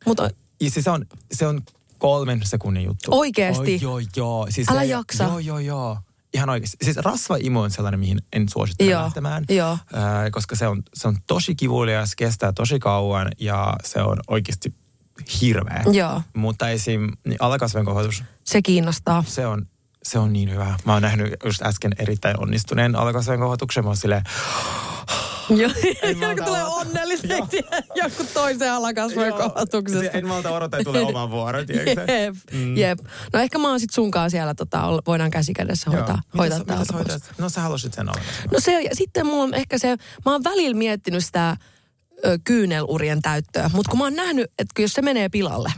[0.06, 0.22] Mutta
[0.60, 1.62] Ja siis se on, se on
[1.98, 3.18] kolmen sekunnin juttu.
[3.18, 3.72] Oikeesti?
[3.74, 4.46] Oi, joo, joo.
[4.50, 5.24] Siis Älä se- jaksa.
[5.24, 5.98] Joo, joo, joo.
[6.34, 6.76] Ihan oikeasti.
[6.84, 9.44] Siis rasvaimu on sellainen, mihin en suosittele Joo, lähtemään.
[9.48, 9.78] joo.
[9.92, 14.74] Ää, koska se on, se on tosi kivulias, kestää tosi kauan ja se on oikeasti
[15.40, 15.84] hirveä.
[15.92, 16.22] Joo.
[16.36, 17.12] Mutta esim.
[17.26, 19.24] Niin alakasvojen kohotus, se kiinnostaa.
[19.26, 19.66] se on,
[20.06, 20.78] se on niin hyvä.
[20.84, 23.84] Mä oon nähnyt just äsken erittäin onnistuneen alakasvojen kohotuksen.
[23.84, 24.22] Mä oon silleen,
[25.50, 25.70] Joo,
[26.36, 27.56] kun tulee onnelliseksi
[28.02, 29.50] joku toisen alakasvojen Joo.
[29.50, 30.18] kohatuksesta.
[30.18, 31.58] En malta odottaa, että tulee oma vuoro?
[31.58, 32.76] Jep, mm.
[32.76, 32.98] jep.
[33.32, 36.38] No ehkä mä oon sit sunkaan siellä, tota, voidaan käsi kädessä hoitaa, Joo.
[36.38, 36.92] hoitaa tapaus.
[36.92, 37.22] hoitat?
[37.38, 38.20] No sä halusit sen olla.
[38.52, 41.56] No se, sitten mulla on ehkä se, mä oon välillä miettinyt sitä
[42.24, 45.72] ö, kyynelurien täyttöä, mutta kun mä oon nähnyt, että jos se menee pilalle,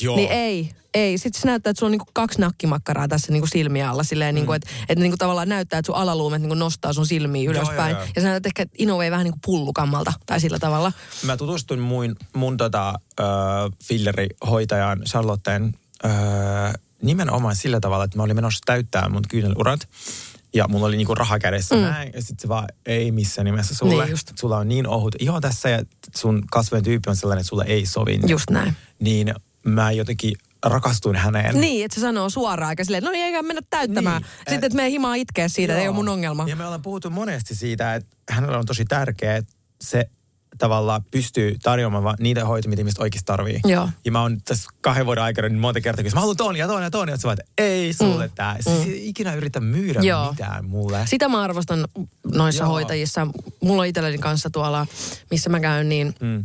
[0.00, 0.16] Joo.
[0.16, 1.18] niin ei, ei.
[1.18, 4.02] Sitten se näyttää, että sulla on niinku kaksi nakkimakkaraa tässä niinku silmiä alla.
[4.02, 7.90] Silleen, niinku, että et niinku tavallaan näyttää, että sun alaluumet niinku nostaa sun silmiä ylöspäin.
[7.90, 8.12] joo, joo.
[8.16, 10.92] Ja sä näytät ehkä in a way vähän niinku pullukammalta tai sillä tavalla.
[11.22, 12.88] Mä tutustuin mun, mun tota,
[13.20, 13.26] äh,
[13.84, 15.74] fillerihoitajan Charlotten
[16.04, 16.12] äh,
[17.02, 19.88] nimenomaan sillä tavalla, että mä olin menossa täyttää mun kyynelurat.
[20.54, 21.80] Ja mulla oli niinku raha kädessä mm.
[21.80, 22.12] näin.
[22.14, 24.04] Ja sitten se vaan ei missään nimessä sulle.
[24.04, 24.32] Niin just.
[24.40, 25.82] Sulla on niin ohut iho tässä ja
[26.16, 28.20] sun kasvojen tyyppi on sellainen, että sulle ei sovi.
[28.26, 28.76] Just näin.
[28.98, 29.34] Niin
[29.64, 30.32] mä jotenkin
[30.64, 31.60] rakastuin häneen.
[31.60, 34.22] Niin, että se sanoo suoraan, eikä silleen, no niin, eikä mennä täyttämään.
[34.22, 34.30] Niin.
[34.38, 36.44] Sitten, että me himaa itkeä siitä, että ei ole mun ongelma.
[36.48, 40.10] Ja me ollaan puhuttu monesti siitä, että hänellä on tosi tärkeää, että se
[40.58, 43.60] tavallaan pystyy tarjoamaan niitä hoitoja, mitä ihmiset oikeasti tarvii.
[43.64, 43.88] Joo.
[44.04, 46.66] Ja mä oon tässä kahden vuoden aikana niin monta kertaa, kun mä haluan ton ja
[46.68, 48.32] ton ja ton, ja sä vaan, että ei sulle mm.
[48.34, 48.56] tää.
[48.60, 48.92] Siis mm.
[48.94, 50.30] ikinä yritä myydä Joo.
[50.30, 51.06] mitään mulle.
[51.06, 51.88] Sitä mä arvostan
[52.34, 52.72] noissa Joo.
[52.72, 53.26] hoitajissa.
[53.62, 54.86] Mulla on itselleni kanssa tuolla,
[55.30, 56.44] missä mä käyn, niin Mm.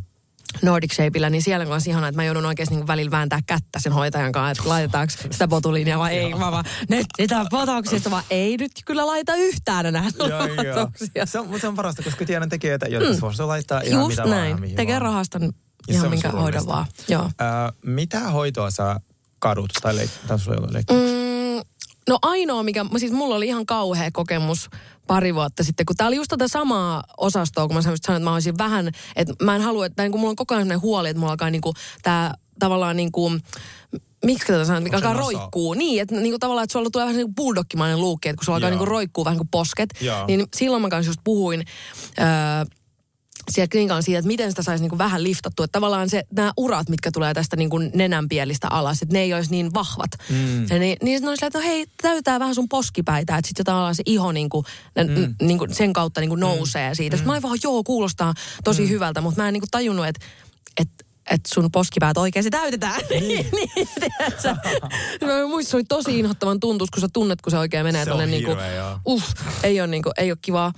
[0.62, 3.93] Nordic Shapeillä, niin siellä on ihanaa, että mä joudun oikeasti niin välillä vääntää kättä sen
[3.93, 6.34] hoitajan kanssa, että laitetaanko sitä botuliinia vai ei.
[6.34, 10.89] Mä vaan, nyt sitä botoksista, vaan ei nyt kyllä laita yhtään enää Joo.
[11.26, 13.20] Se on, mutta se on parasta, koska tiedän tekijöitä, jotka mm.
[13.20, 14.62] suostuu laittaa ihan Just mitä näin.
[14.62, 14.76] vaan.
[14.76, 15.01] Tekee vaan.
[15.01, 15.49] rahasta Ja
[15.88, 16.66] ihan minkä surullista.
[16.68, 16.86] vaan.
[17.08, 17.24] Joo.
[17.24, 18.99] Ö, mitä hoitoa sä
[19.39, 21.08] kadut tai leik- leikkauksia?
[21.18, 21.32] Mm,
[22.10, 24.70] no ainoa, mikä, siis mulla oli ihan kauhea kokemus
[25.08, 28.34] pari vuotta sitten, kun tää oli just tätä samaa osastoa, kun mä sanoin, että mä
[28.34, 31.10] olisin vähän, että mä en halua, että niin kun mulla on koko ajan sellainen huoli,
[31.10, 33.41] että mulla alkaa niin kuin tää tavallaan niin kuin,
[34.26, 35.74] miksi tätä sanotaan, mikä alkaa roikkuu.
[35.74, 38.45] Niin, että niin kuin tavallaan, että sulla tulee vähän niin kuin bulldogkimainen luukki, että kun
[38.45, 40.28] sulla alkaa niin kuin roikkuu vähän kuin posket, Joo.
[40.28, 41.64] niin silloin mä kanssa just puhuin,
[42.20, 42.26] öö,
[43.52, 45.64] siellä klinikalla siitä, että miten sitä saisi niinku vähän liftattua.
[45.64, 49.52] Että tavallaan se, nämä urat, mitkä tulee tästä niinku nenänpielistä alas, että ne ei olisi
[49.52, 50.12] niin vahvat.
[50.30, 50.68] Mm.
[50.70, 54.04] Ja niin, niin sitten että no hei, täytää vähän sun poskipäitä, että sitten tavallaan se
[54.06, 54.66] iho niinku,
[55.08, 55.36] mm.
[55.41, 57.18] niinku sen kautta niinku nousee siitä.
[57.18, 58.34] Sitten mä vaan, joo, kuulostaa
[58.64, 58.89] tosi mm.
[58.89, 60.26] hyvältä, mutta mä en niinku tajunnut, että,
[60.82, 63.02] että että sun poskipäät oikeasti täytetään.
[63.10, 64.56] Niin, niin tiedätkö?
[65.22, 68.18] Mä se oli tosi inhottavan tuntus, kun sä tunnet, kun se oikein menee Se on
[68.18, 68.52] tonne niinku,
[69.08, 69.26] uff,
[69.64, 70.74] ei ole niinku, ei ole kivaa.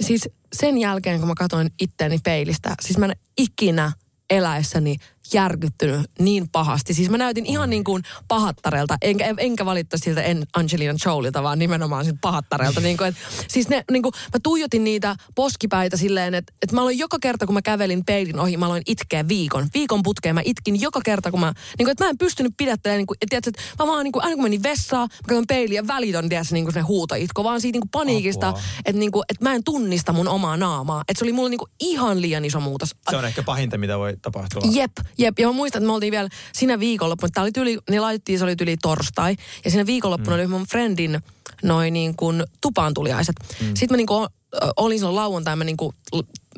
[0.00, 3.92] Siis sen jälkeen, kun mä katsoin itteeni peilistä, siis mä en ikinä
[4.30, 4.96] eläessäni
[5.34, 6.94] järkyttynyt niin pahasti.
[6.94, 11.58] Siis mä näytin ihan niin kuin pahattarelta, enkä, enkä valittaa siltä en Angelina Jolilta, vaan
[11.58, 12.80] nimenomaan siltä pahattarelta.
[12.80, 13.14] niin kuin, et,
[13.48, 17.46] siis ne, niin kuin, mä tuijotin niitä poskipäitä silleen, että, että mä aloin joka kerta,
[17.46, 19.68] kun mä kävelin peilin ohi, mä aloin itkeä viikon.
[19.74, 22.98] Viikon putkeen mä itkin joka kerta, kun mä, niin kuin, että mä en pystynyt pidättämään,
[22.98, 25.44] niin kuin, että, tiedätkö, että mä vaan niin kuin, aina kun menin vessaan, mä katson
[25.48, 25.84] peiliin ja
[26.28, 28.54] tiedätkö, niin kuin se huutoitko, vaan siitä niin kuin paniikista,
[28.84, 31.02] että, niin kuin, että mä en tunnista mun omaa naamaa.
[31.08, 32.96] Että se oli mulle niin kuin ihan liian iso muutos.
[33.10, 34.62] Se on ehkä pahinta, mitä voi tapahtua.
[34.72, 34.92] Jep,
[35.22, 35.38] jep.
[35.38, 38.44] Ja mä muistan, että me oltiin vielä siinä viikonloppuna, tää oli tyli, ne laitettiin, se
[38.44, 39.36] oli tyli torstai.
[39.64, 40.40] Ja siinä viikonloppuna mm.
[40.40, 41.20] oli mun friendin
[41.62, 43.36] noin niin kuin tupaantuliaiset.
[43.60, 43.66] Mm.
[43.66, 44.28] Sitten mä niin kuin,
[44.76, 45.94] olin silloin lauantai, mä niin kuin,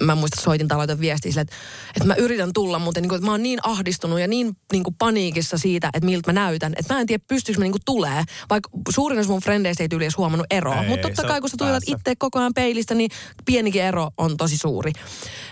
[0.02, 1.56] mä muistan, soitin tai viestiä sille, että,
[1.96, 4.84] että mä yritän tulla, mutta niin kuin, että mä oon niin ahdistunut ja niin, niin
[4.84, 7.82] kuin paniikissa siitä, että miltä mä näytän, että mä en tiedä, pystyykö mä niin kuin
[7.84, 8.24] tulee.
[8.50, 10.82] Vaikka suurin osa mun frendeistä ei tyyli edes huomannut eroa.
[10.82, 11.96] Ei, Mutta totta kai, kun sä tuijot päässä.
[11.96, 13.10] itse koko ajan peilistä, niin
[13.44, 14.92] pienikin ero on tosi suuri.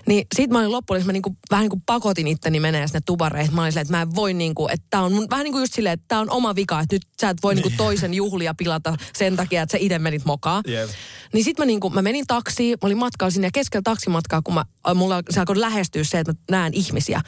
[0.07, 3.55] Niin sit mä olin loppujen, mä niinku, vähän niin kuin pakotin itteni menee sinne tubareihin.
[3.55, 5.63] Mä olin silleen, että mä en voi niinku, että tää on mun, vähän niin kuin
[5.63, 8.55] just silleen, että tää on oma vika, että nyt sä et voi niinku toisen juhlia
[8.55, 10.63] pilata sen takia, että sä itse menit mokaa.
[10.67, 10.91] Jep.
[11.33, 14.55] Niin sit mä, niinku, mä menin taksiin, mä olin matkalla sinne ja keskellä taksimatkaa, kun
[14.55, 14.65] mä,
[14.95, 17.21] mulla se alkoi lähestyä se, että mä näen ihmisiä.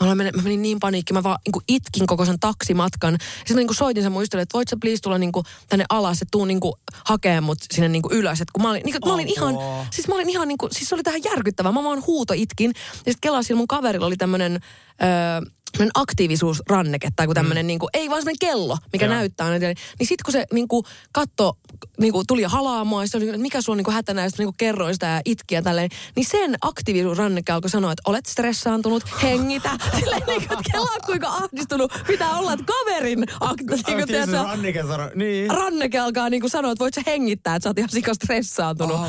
[0.00, 3.16] Mä, aloin mennä, mä menin niin paniikki, mä vaan niin itkin koko sen taksimatkan.
[3.38, 5.32] Sitten mä niin soitin sen muistolle, että voit sä please tulla niin
[5.68, 6.60] tänne alas, että tuu niin
[7.04, 8.40] hakemaan mut sinne niin ylös.
[8.40, 9.54] Et kun mä olin, niin mä olin ihan,
[9.90, 11.72] siis mä olin ihan niin kuin, siis se oli tähän järkyttävää.
[11.72, 12.72] Mä vaan huuto itkin.
[12.76, 14.60] Ja sitten kelasilla mun kaverilla oli tämmönen,
[15.02, 15.50] öö,
[15.94, 17.66] aktiivisuusranneke tai tämmöinen, mm.
[17.66, 19.14] niin kuin, ei vaan semmoinen kello, mikä Joo.
[19.14, 19.50] näyttää.
[19.50, 19.60] Niin,
[19.98, 21.58] niin sitten kun se niin kuin, katto,
[22.00, 24.44] niin kuin, tuli halaamaan, ja se oli, että mikä sulla on niin hätänä, ja sitten
[24.44, 28.26] niin kuin, kerroin sitä ja itki ja tälleen, niin sen aktiivisuusranneke alkoi sanoa, että olet
[28.26, 29.70] stressaantunut, hengitä.
[29.98, 34.82] Silleen, niin kuin, kelaa kuinka ahdistunut pitää olla, että kaverin akti, niin kuin, Aktiivisuus Rannike
[34.82, 35.50] sano, niin.
[35.50, 39.00] ranneke alkaa niin kuin sanoa, että voit sä hengittää, että sä oot ihan sika stressaantunut.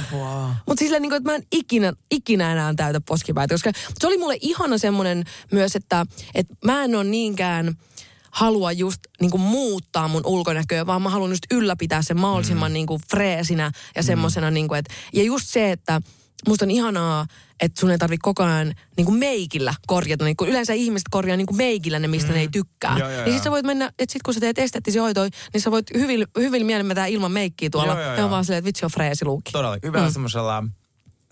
[0.68, 4.18] Mutta siis niin kuin, että mä en ikinä, ikinä enää täytä poskipäitä, koska se oli
[4.18, 6.06] mulle ihana semmoinen myös, että,
[6.36, 7.74] että mä en ole niinkään
[8.32, 12.74] halua just niin kuin muuttaa mun ulkonäköä, vaan mä haluan just ylläpitää sen mahdollisimman mm.
[12.74, 16.02] niin kuin freesinä ja semmoisena, niin kuin, että, ja just se, että
[16.48, 17.26] musta on ihanaa,
[17.60, 20.26] että sun ei tarvitse koko ajan niin kuin meikillä korjata.
[20.26, 22.34] Niin kuin yleensä ihmiset korjaa niin kuin meikillä ne, mistä mm.
[22.34, 22.98] ne ei tykkää.
[22.98, 23.36] Joo, joo, niin joo.
[23.36, 26.28] sit sä voit mennä, että sit kun sä teet esteettisiä hoitoja, niin sä voit hyvin,
[26.38, 27.94] hyvin mielen ilman meikkiä tuolla.
[27.94, 28.30] Joo, joo, ja joo.
[28.30, 29.52] vaan silleen, että vitsi on freesi luukki.
[29.52, 29.78] Todella.
[29.84, 30.12] Hyvä mm.
[30.12, 30.64] semmoisella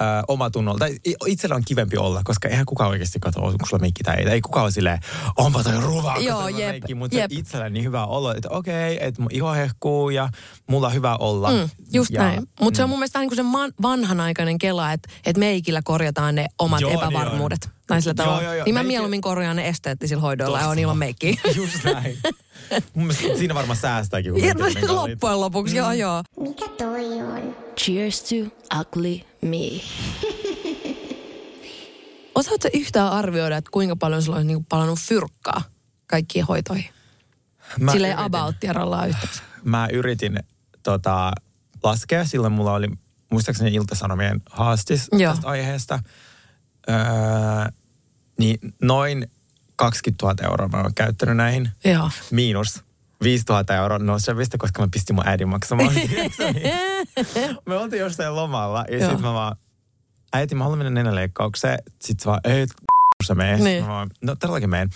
[0.02, 0.80] äh, omatunnolla.
[0.80, 4.30] Tai itsellä on kivempi olla, koska eihän kukaan oikeasti katso, onko sulla meikki tai ei.
[4.30, 5.00] Ei kukaan ole silleen,
[5.38, 7.32] onpa toi ruva, Joo, jep, Mutta jep.
[7.32, 10.30] itsellä niin hyvä olo, että okei, että mun iho hehkuu ja
[10.70, 11.52] mulla on hyvä olla.
[11.52, 12.44] Mm, just ja, näin.
[12.62, 15.82] Mutta se on mun mielestä vähän niin kuin se man, vanhanaikainen kela, että et meikillä
[15.84, 17.60] korjataan ne omat Joo, niin epävarmuudet.
[17.66, 17.72] on.
[17.88, 18.44] tai sillä Joo, tavalla.
[18.44, 18.66] joo, joo.
[18.66, 21.36] Niin mä Meikki- mieluummin korjaan ne esteettisillä hoidoilla ja on ilman meikkiä.
[21.56, 22.18] Just näin.
[22.94, 24.32] mun mielestä siinä varmaan säästääkin.
[24.34, 24.96] kun Ja meikki niin.
[24.96, 26.24] Loppujen lopuksi, joo joo.
[26.40, 27.56] Mikä toi on?
[27.80, 28.36] Cheers to
[28.80, 29.58] ugly me.
[32.36, 35.62] Osaatko yhtään arvioida, että kuinka paljon sulla olisi niinku palannut fyrkkaa
[36.08, 36.90] kaikkiin hoitoihin?
[37.80, 39.44] Mä Silleen yritin- about tierallaan yhteensä.
[39.64, 40.40] Mä yritin
[40.84, 41.32] tota,
[41.84, 42.88] laskea, silloin mulla oli
[43.32, 45.34] muistaakseni Ilta-Sanomien haastis Joo.
[45.34, 46.00] tästä aiheesta.
[46.90, 46.96] Öö,
[48.40, 49.32] niin noin
[49.76, 51.70] 20 000 euroa mä oon käyttänyt näihin.
[51.86, 52.10] Joo.
[52.32, 52.84] Miinus
[53.24, 55.94] 5 000 euroa Nosevista, koska mä pistin mun äidin maksamaan.
[57.66, 59.56] me oltiin jostain lomalla ja sitten mä vaan,
[60.34, 61.80] äiti mä haluan mennä nenäleikkaukseen.
[62.02, 62.68] Sitten se vaan, ei,
[63.28, 63.58] sä mene.
[63.58, 63.84] Niin.
[63.84, 64.90] Mä vaan, no todellakin meen.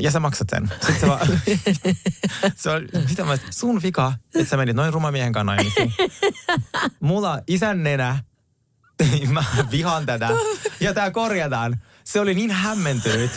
[0.00, 0.70] Ja sä maksat sen.
[0.80, 1.26] Sitten se vaan,
[2.56, 5.94] se on, mitä mä, sun vika, että sä menit noin rumamiehen kanssa naimisiin.
[7.00, 8.18] Mulla isän nenä,
[9.28, 10.30] mä vihaan tätä.
[10.80, 11.80] Ja tää korjataan.
[12.04, 13.30] Se oli niin hämmentynyt.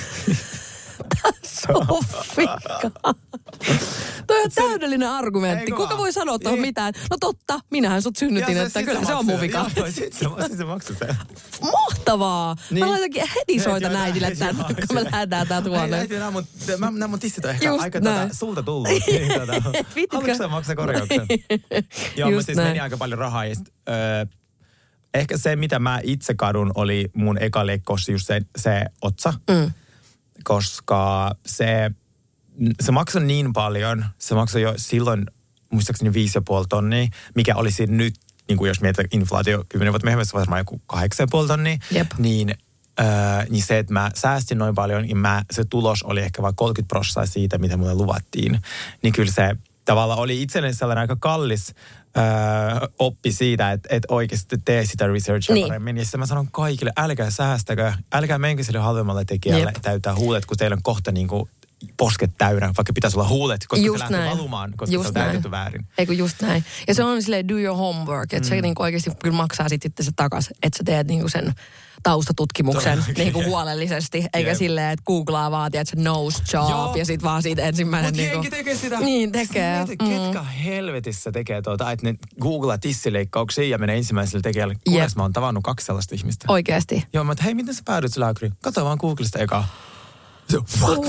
[2.11, 2.59] Soffika.
[4.27, 5.71] Toi on täydellinen argumentti.
[5.71, 6.93] Kuka voi sanoa tuohon mitään?
[7.11, 9.65] No totta, minähän sut synnytin, Ja että kyllä se on mun vika.
[9.75, 11.15] Joo, sit se, sit se maksoi sen.
[11.61, 12.55] Mahtavaa!
[12.71, 12.85] Niin.
[12.85, 15.93] Mä laitankin heti soita Joo, näidille joo, tän, joo, kun me lähdetään täältä Ei, huoneen.
[15.93, 16.43] äiti, nämä mun,
[16.77, 18.87] mä, nämä mun tissit on ehkä Just aika tota, sulta tullut.
[18.87, 19.53] Niin, tota,
[20.11, 21.27] haluatko sä maksaa korjauksen?
[22.17, 22.69] Joo, mutta siis näin.
[22.69, 23.45] meni aika paljon rahaa.
[23.45, 23.73] Ja sit,
[25.13, 29.33] ehkä se, mitä mä itse kadun, oli mun eka leikkaus just se, se otsa.
[29.49, 29.71] Mm.
[30.43, 31.91] Koska se,
[32.81, 34.05] se maksoi niin paljon.
[34.17, 35.25] Se maksoi jo silloin
[35.71, 38.13] muistaakseni 5,5 tonnia, mikä olisi nyt,
[38.47, 41.77] niin kuin jos mietitään inflaatio 10 vuotta myöhemmin, se varmaan joku 8,5 tonnia.
[41.91, 42.11] Jep.
[42.17, 42.55] Niin,
[42.99, 43.05] öö,
[43.49, 46.87] niin se, että mä säästin noin paljon, niin mä, se tulos oli ehkä vain 30
[46.87, 48.61] prosenttia siitä, mitä mulle luvattiin.
[49.01, 51.73] Niin kyllä se tavallaan oli itselleni sellainen aika kallis
[52.17, 52.23] öö,
[52.99, 55.67] oppi siitä, että, että oikeasti tee sitä researchia Niin.
[55.67, 55.97] paremmin.
[55.97, 59.81] Ja sitten mä sanon kaikille, älkää säästäkö, älkää menkö sille halvemmalle tekijälle Jep.
[59.81, 61.49] täyttää huulet, kun teillä on kohta niin kuin
[61.97, 64.37] posket täynnä, vaikka pitäisi olla huulet, koska Just se lähtee näin.
[64.37, 65.85] valumaan, koska Just se on täytetty väärin.
[65.97, 66.65] Ei kun just näin.
[66.87, 68.49] Ja se on silleen do your homework, että mm.
[68.49, 71.53] se niinku oikeasti kyllä maksaa sit sitten se takas, että sä teet niinku sen
[72.03, 73.13] taustatutkimuksen Todellakin.
[73.15, 74.57] niinku huolellisesti, eikä Jep.
[74.57, 76.95] silleen, että googlaa vaan, että se nose job Joo.
[76.95, 78.35] ja sit vaan siitä ensimmäinen Mutta niinku...
[78.35, 78.99] jengi tekee sitä.
[78.99, 79.77] Niin tekee.
[79.77, 84.75] Mieti, ketkä helvetissä tekee tuota, että ne googlaa tissileikkauksia ja menee ensimmäiselle tekijälle.
[84.87, 86.45] Kuules, mä oon tavannut kaksi sellaista ihmistä.
[86.47, 87.03] Oikeesti.
[87.13, 88.53] Joo, mä että hei, miten sä päädyit lääkäriin?
[88.61, 89.63] Kato vaan Googlesta eka.
[90.49, 90.99] Se, what?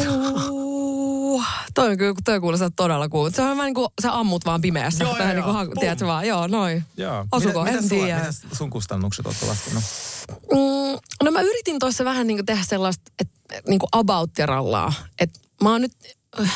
[1.75, 3.31] Toi on kyllä, toi kuulostaa todella cool.
[3.31, 5.05] Se on vähän niin kuin sä ammut vaan pimeässä.
[5.05, 5.65] Joo, Tai joo, niin kuin, joo.
[5.65, 6.85] ha- tiedätkö vaan, joo, noin.
[6.97, 7.27] Joo.
[7.33, 7.65] Osuko?
[7.65, 8.19] Mitä, en tiedä.
[8.19, 9.85] mitä sun kustannukset olette laskenut?
[10.31, 13.35] Mm, no mä yritin tuossa vähän niin kuin tehdä sellaista, että
[13.69, 14.93] niin kuin about rallaa.
[15.21, 15.93] Että mä oon nyt
[16.41, 16.53] äh,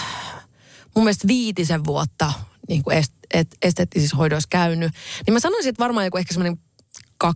[0.94, 2.32] mun mielestä viitisen vuotta
[2.68, 4.92] niin kuin est, et, esteettisissä hoidoissa käynyt.
[5.26, 6.58] Niin mä sanoisin, että varmaan joku ehkä semmoinen
[7.24, 7.28] 12-15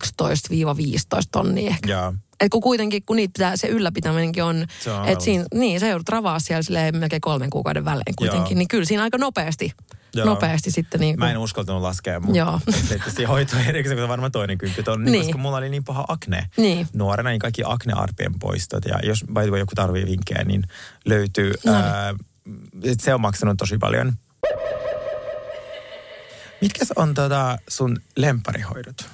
[1.33, 1.91] tonnia ehkä.
[1.93, 2.15] Joo.
[2.41, 5.89] Et kun kuitenkin, kun niitä pitää, se ylläpitäminenkin on, Se on että siinä, niin, se
[5.89, 8.59] joudut ravaa siellä silleen melkein kolmen kuukauden välein kuitenkin, Joo.
[8.59, 9.73] niin kyllä siinä aika nopeasti,
[10.15, 10.27] Joo.
[10.27, 12.61] nopeasti sitten niin Mä en uskaltanut laskea mun Joo.
[12.81, 15.25] esteettisiä hoitoja erikseen, kun se on varmaan toinen kymppi tonni, Niin.
[15.25, 16.47] koska mulla oli niin paha akne.
[16.57, 16.87] Niin.
[16.93, 18.85] Nuorena niin kaikki aknearpien poistot.
[18.85, 20.63] Ja jos by the way, joku tarvii vinkkejä, niin
[21.05, 21.55] löytyy.
[21.65, 21.85] No niin.
[21.85, 22.15] Ää,
[23.01, 24.13] se on maksanut tosi paljon.
[26.61, 29.09] Mitkä on tota sun lemparihoidot?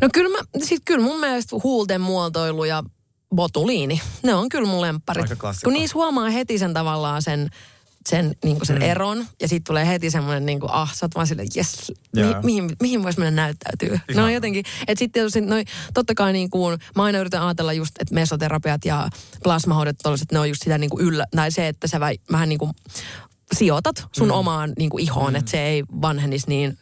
[0.00, 2.82] No kyllä, mä, sit kyllä mun mielestä huulten muotoilu ja
[3.34, 5.26] botuliini, ne on kyllä mun lempparit.
[5.64, 7.48] Kun niissä huomaa heti sen tavallaan sen,
[8.08, 8.82] sen, niin sen Mm.
[8.82, 12.22] eron ja sitten tulee heti semmoinen niin kuin, ah, sä oot vaan silleen, jes, mi,
[12.42, 14.00] mihin, mihin voisi mennä näyttäytyä.
[14.14, 14.34] No Ihan.
[14.34, 15.64] jotenkin, että sitten tietysti, noi,
[15.94, 19.08] totta kai niin kuin, mä aina yritän ajatella just, että mesoterapiat ja
[19.42, 22.00] plasmahoidot, tollaset, ne on just sitä niin kuin yllä, tai se, että sä
[22.32, 22.72] vähän niin kuin
[23.54, 24.34] sijoitat sun mm.
[24.34, 25.36] omaan niin kuin ihoon, mm.
[25.36, 26.78] että se ei vanhenisi niin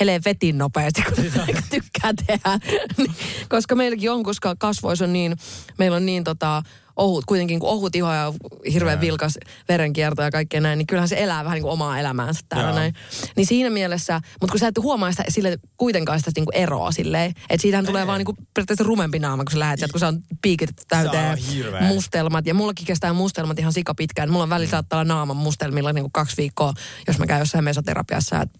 [0.00, 2.58] heleen vetin nopeasti, kun aika tykkää tehdä.
[2.96, 3.14] Niin,
[3.48, 5.36] koska meilläkin on, koska kasvoissa on niin,
[5.78, 6.62] meillä on niin tota,
[7.00, 8.32] ohut, kuitenkin kun ohut iho ja
[8.72, 9.00] hirveän Joo.
[9.00, 9.38] vilkas
[9.68, 12.94] verenkierto ja kaikkea näin, niin kyllähän se elää vähän niin kuin omaa elämäänsä täällä näin.
[13.36, 16.92] Niin siinä mielessä, mutta kun sä et huomaa sitä sille, kuitenkaan sitä niin kuin eroa
[16.92, 18.06] silleen, että siitähän tulee Ei.
[18.06, 20.84] vaan niin kuin periaatteessa rumempi naama, kun sä lähet sieltä, kun sä on piikit Se
[20.88, 21.38] täyteen
[21.80, 22.46] mustelmat.
[22.46, 24.30] Ja mullakin kestää mustelmat ihan sika pitkään.
[24.30, 26.72] Mulla on välillä saattaa olla naaman mustelmilla niin kuin kaksi viikkoa,
[27.06, 28.40] jos mä käyn jossain mesoterapiassa.
[28.40, 28.50] Et,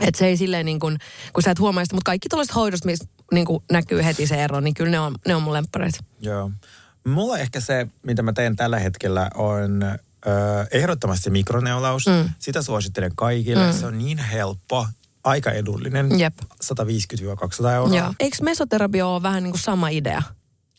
[0.00, 0.98] et se ei silleen niin kuin,
[1.32, 4.44] kun sä et huomaa sitä, mutta kaikki tuollaiset hoidosta, missä niin kuin näkyy heti se
[4.44, 5.98] ero, niin kyllä ne on, ne on mun lemppareita.
[6.20, 6.50] Joo.
[7.06, 9.96] Mulla ehkä se, mitä mä teen tällä hetkellä, on ö,
[10.70, 12.06] ehdottomasti mikroneulaus.
[12.06, 12.30] Mm.
[12.38, 13.66] Sitä suosittelen kaikille.
[13.66, 13.78] Mm.
[13.78, 14.86] Se on niin helppo.
[15.24, 16.18] aika edullinen.
[16.18, 16.34] Jep.
[17.62, 17.96] 150-200 euroa.
[17.96, 18.14] Joo.
[18.20, 20.22] Eikö mesoterapia ole vähän niin kuin sama idea?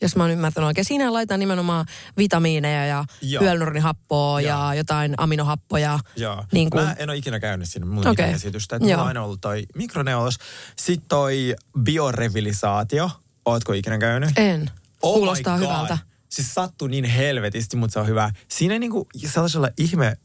[0.00, 0.84] Jos mä oon ymmärtänyt oikein.
[0.84, 1.86] Siinä laitetaan nimenomaan
[2.18, 3.42] vitamiineja ja Joo.
[3.42, 4.58] hyaluronihapoa Joo.
[4.58, 5.98] ja jotain aminohappoja.
[6.16, 6.44] Joo.
[6.52, 8.32] Niin kuin, Mä en ole ikinä käynyt sinne, mulla okay.
[8.32, 8.76] käsitystä.
[8.76, 10.38] Että mulla on aina ollut toi mikroneulos.
[10.76, 13.10] Sitten toi biorevilisaatio.
[13.44, 14.30] Ootko ikinä käynyt?
[14.36, 14.70] en.
[15.02, 15.98] Oh Kuulostaa hyvältä.
[16.28, 18.30] Siis sattuu niin helvetisti, mutta se on hyvä.
[18.48, 20.16] Siinä niinku sellaisella ihme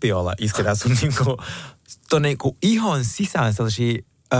[0.00, 1.36] piolla isketään sun niinku,
[2.10, 3.98] ton niinku ihon sisään sellaisia
[4.34, 4.36] ö,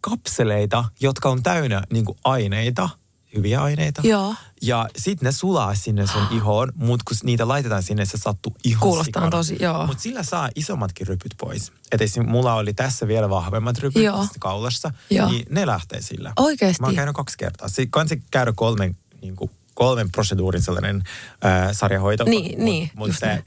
[0.00, 2.88] kapseleita, jotka on täynnä niinku aineita,
[3.36, 4.02] hyviä aineita.
[4.04, 4.34] Joo.
[4.62, 8.80] Ja sitten ne sulaa sinne sun ihoon, mutta kun niitä laitetaan sinne, se sattuu ihan
[8.80, 9.30] Kuulostaa sikana.
[9.30, 9.86] tosi, joo.
[9.86, 11.72] Mutta sillä saa isommatkin rypyt pois.
[11.92, 12.28] Et esim.
[12.28, 14.26] mulla oli tässä vielä vahvemmat rypyt Joo.
[14.40, 15.28] kaulassa, Joo.
[15.30, 16.32] niin ne lähtee sillä.
[16.36, 16.80] Oikeesti?
[16.80, 17.68] Mä oon käynyt kaksi kertaa.
[17.68, 21.02] Se kansi käydä kolmen, niin kuin, kolmen proseduurin sellainen
[21.44, 22.24] äh, sarjahoito.
[22.24, 23.44] Niin, mut, niin, Mut just se.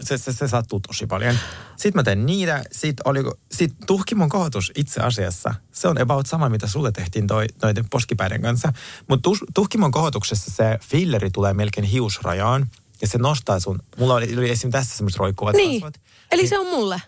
[0.00, 1.38] Se, se, se, sattuu tosi paljon.
[1.76, 2.64] Sitten mä teen niitä.
[2.72, 5.54] Sitten, oliko, sitten tuhkimon kohotus itse asiassa.
[5.72, 8.72] Se on about sama, mitä sulle tehtiin toi, noiden poskipäiden kanssa.
[9.08, 12.70] Mutta tuhkimon kohotuksessa se filleri tulee melkein hiusrajaan.
[13.00, 14.70] Ja se nostaa sun, mulla oli, oli esim.
[14.70, 15.80] tässä semmoiset roikkuvat Niin.
[15.80, 16.00] kasvot.
[16.30, 17.02] Eli se on mulle.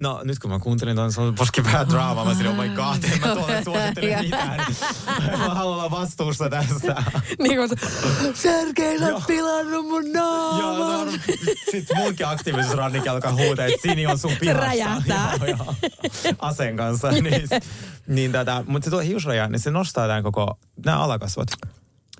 [0.00, 3.20] No nyt kun mä kuuntelin tuon sun poskipää draamaa, mä sanoin, oh my god, en
[3.20, 4.66] mä tuolle suosittele mitään.
[5.38, 7.02] Mä haluan olla vastuussa tästä.
[7.38, 7.76] Niin kuin se,
[8.34, 11.20] Sergei, sä oot pilannut mun Joo, no, naaman.
[11.70, 14.60] sitten munkin aktiivisuusrannikki alkaa huutaa, että Sini on sun pihassa.
[14.60, 15.32] räjähtää.
[15.40, 15.74] Joo, joo.
[16.38, 17.10] Aseen kanssa.
[17.10, 17.48] Niin,
[18.06, 21.48] niin tätä, mutta se tuo hiusraja, niin se nostaa tämän koko, nämä alakasvot.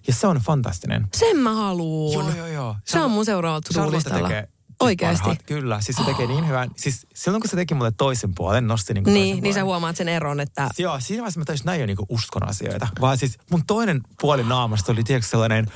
[0.07, 1.07] Ja se on fantastinen.
[1.17, 2.15] Sen mä haluun.
[2.15, 2.77] Joo, joo, joo.
[2.85, 4.58] Se on mun seuraava Charlotte to-do-listalla.
[4.79, 5.23] Siis Oikeesti.
[5.23, 6.71] parhaat, kyllä, siis se tekee niin hyvän.
[6.77, 9.65] Siis silloin kun se teki mulle toisen puolen, nosti niin kuin Niin, niin sä puolen.
[9.65, 10.69] huomaat sen eron, että...
[10.79, 12.89] Joo, siinä vaiheessa mä täysin näin jo niinku uskon asioita.
[13.01, 15.67] Vaan siis mun toinen puoli naamasta oli tiedätkö sellainen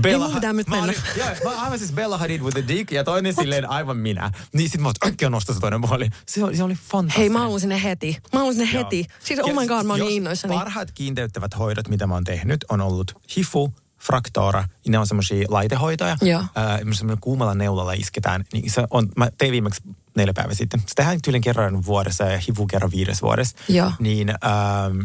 [0.00, 0.24] Bella...
[0.24, 0.92] mun pitää nyt mä mennä.
[0.92, 4.30] Olin, joo, mä aivan siis Bella Hadid with a dick ja toinen silleen aivan minä.
[4.52, 6.08] Niin sit mä oon äkkiä nostaa se toinen puoli.
[6.26, 7.22] Se oli, se oli fantastinen.
[7.22, 8.16] Hei, mä haluan sinne heti.
[8.32, 8.84] Mä haluan sinne Joo.
[8.84, 9.06] heti.
[9.24, 10.54] Siis oh my god, mä oon niin innoissani.
[10.54, 14.64] Parhaat kiinteyttävät hoidot, mitä mä oon tehnyt, on ollut hifu, fraktoora.
[14.88, 16.16] Ne on semmoisia laitehoitoja.
[16.22, 16.40] Joo.
[16.40, 18.44] Äh, semmoinen kuumalla neulalla isketään.
[18.52, 19.82] Niin se on, mä tein viimeksi
[20.16, 20.80] neljä päivää sitten.
[20.80, 23.56] Se tehdään tyylin kerran vuodessa ja hifu kerran viides vuodessa.
[23.68, 23.92] Joo.
[23.98, 25.00] Niin, ähm,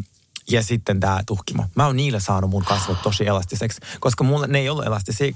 [0.49, 1.65] ja sitten tämä tuhkimo.
[1.75, 5.33] Mä oon niillä saanut mun kasvot tosi elastiseksi, koska mulla ne ei ollut elastisia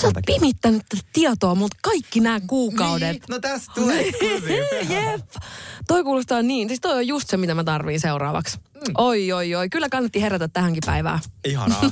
[0.00, 3.12] Sä oot pimittänyt tätä tietoa multa kaikki nämä kuukaudet.
[3.12, 4.04] Niin, no tästä tulee.
[4.94, 5.26] Jep.
[5.88, 6.68] Toi kuulostaa niin.
[6.68, 8.58] Siis toi on just se, mitä mä tarviin seuraavaksi.
[8.74, 8.94] Mm.
[8.98, 9.68] Oi, oi, oi.
[9.68, 11.20] Kyllä kannatti herätä tähänkin päivään.
[11.44, 11.82] Ihanaa.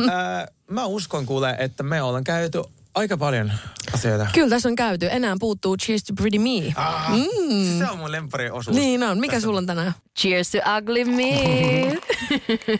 [0.00, 2.62] äh, mä uskon kuule, että me ollaan käyty
[2.94, 3.52] aika paljon
[3.92, 4.26] asioita.
[4.34, 5.08] Kyllä tässä on käyty.
[5.10, 6.72] Enää puuttuu Cheers to Pretty Me.
[6.74, 7.24] Ah, mm.
[7.48, 8.76] siis se on mun lempari osuus.
[8.76, 9.20] Niin on.
[9.20, 9.92] Mikä sulla on tänään?
[10.18, 11.32] Cheers to ugly me.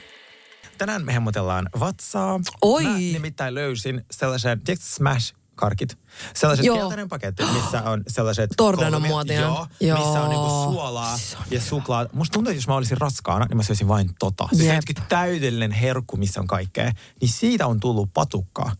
[0.79, 2.41] Tänään me hemmotellaan vatsaa.
[2.63, 2.85] Oi.
[2.85, 5.99] Mä nimittäin löysin sellaisen, tiedätkö Smash karkit.
[6.35, 6.77] Sellaiset Joo.
[6.77, 8.51] keltainen paketti, missä on sellaiset...
[8.57, 9.43] Tornanon kolme- muotinen.
[9.43, 9.99] Joo, Joo.
[9.99, 11.19] missä on niinku suolaa
[11.51, 12.07] ja suklaa.
[12.13, 14.49] Musta tuntuu, että jos mä olisin raskaana, niin mä söisin vain tota.
[14.49, 14.75] Siis Jep.
[14.75, 16.93] jotenkin täydellinen herkku, missä on kaikkea.
[17.21, 18.73] Niin siitä on tullut patukkaa.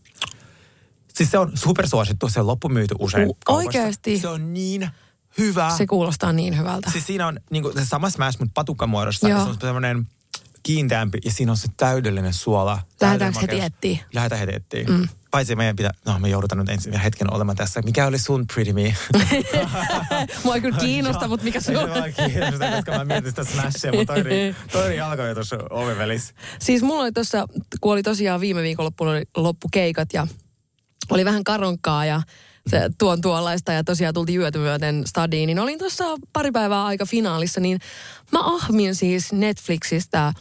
[1.13, 4.19] Siis se on supersuosittu, se on loppumyyty usein U- oikeesti?
[4.19, 4.89] Se on niin
[5.37, 5.69] hyvä.
[5.77, 6.91] Se kuulostaa niin hyvältä.
[6.91, 9.29] Siis siinä on niinku, se sama smash, mutta patukkamuodossa.
[9.29, 9.43] Joo.
[9.43, 10.07] Se on semmoinen
[10.63, 12.79] kiinteämpi ja siinä on se täydellinen suola.
[13.01, 14.05] Lähdetäänkö heti etsiä?
[14.13, 14.97] Lähdetään heti etsiä.
[14.97, 15.07] Mm.
[15.31, 17.81] Paitsi meidän pitää, no me joudutaan nyt ensin hetken olemaan tässä.
[17.81, 18.95] Mikä oli sun Pretty Me?
[20.43, 23.93] Mua ei kyllä kiinnosta, mutta mikä sulla se vaan kiinnosta, koska mä mietin sitä smashia,
[23.93, 26.33] mutta toinen, toinen jalka jo tuossa oven välissä.
[26.59, 27.47] Siis mulla oli tuossa,
[27.81, 30.27] kun oli tosiaan viime viikonloppuna oli loppukeikat ja
[31.09, 32.21] oli vähän karonkkaa ja
[32.67, 36.03] se tuon tuollaista ja tosiaan tultiin yötä myöten stadiin, niin olin tuossa
[36.33, 37.79] pari päivää aika finaalissa, niin
[38.31, 40.33] mä ahmin siis Netflixistä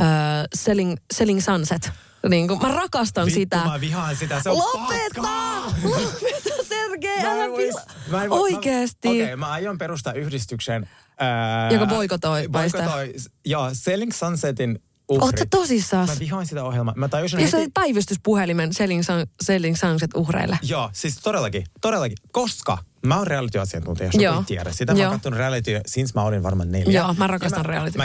[0.00, 0.06] äh,
[0.54, 1.90] Selling, Selling Sunset.
[2.28, 3.56] Niin kun mä rakastan Vittu, sitä.
[3.64, 4.40] mä vihaan sitä.
[4.42, 5.22] Se on Lopeta!
[5.22, 5.64] paskaa.
[5.84, 7.80] Lopeta Sergei, Mä en älä vois- pila.
[8.10, 9.08] mä en voi- Oikeesti.
[9.08, 10.88] Okei, okay, mä aion perustaa yhdistyksen.
[11.18, 13.14] Ää, Joka boikotoi, boikotoi,
[13.46, 15.22] Joo, Selling Sunsetin uhrit.
[15.22, 16.06] Oot sä tosissaan?
[16.08, 16.94] Mä vihaan sitä ohjelmaa.
[16.96, 17.70] Mä tajusin heti...
[17.74, 20.58] päivystyspuhelimen Selling, Sun, Selling Sunset uhreille.
[20.62, 22.16] Joo, siis todellakin, todellakin.
[22.32, 24.44] Koska mä oon reality-asiantuntija, jos Joo.
[24.46, 24.94] tiedä sitä.
[24.94, 27.00] Mä oon katsonut reality since mä olin varmaan neljä.
[27.00, 27.98] Joo, mä rakastan reality.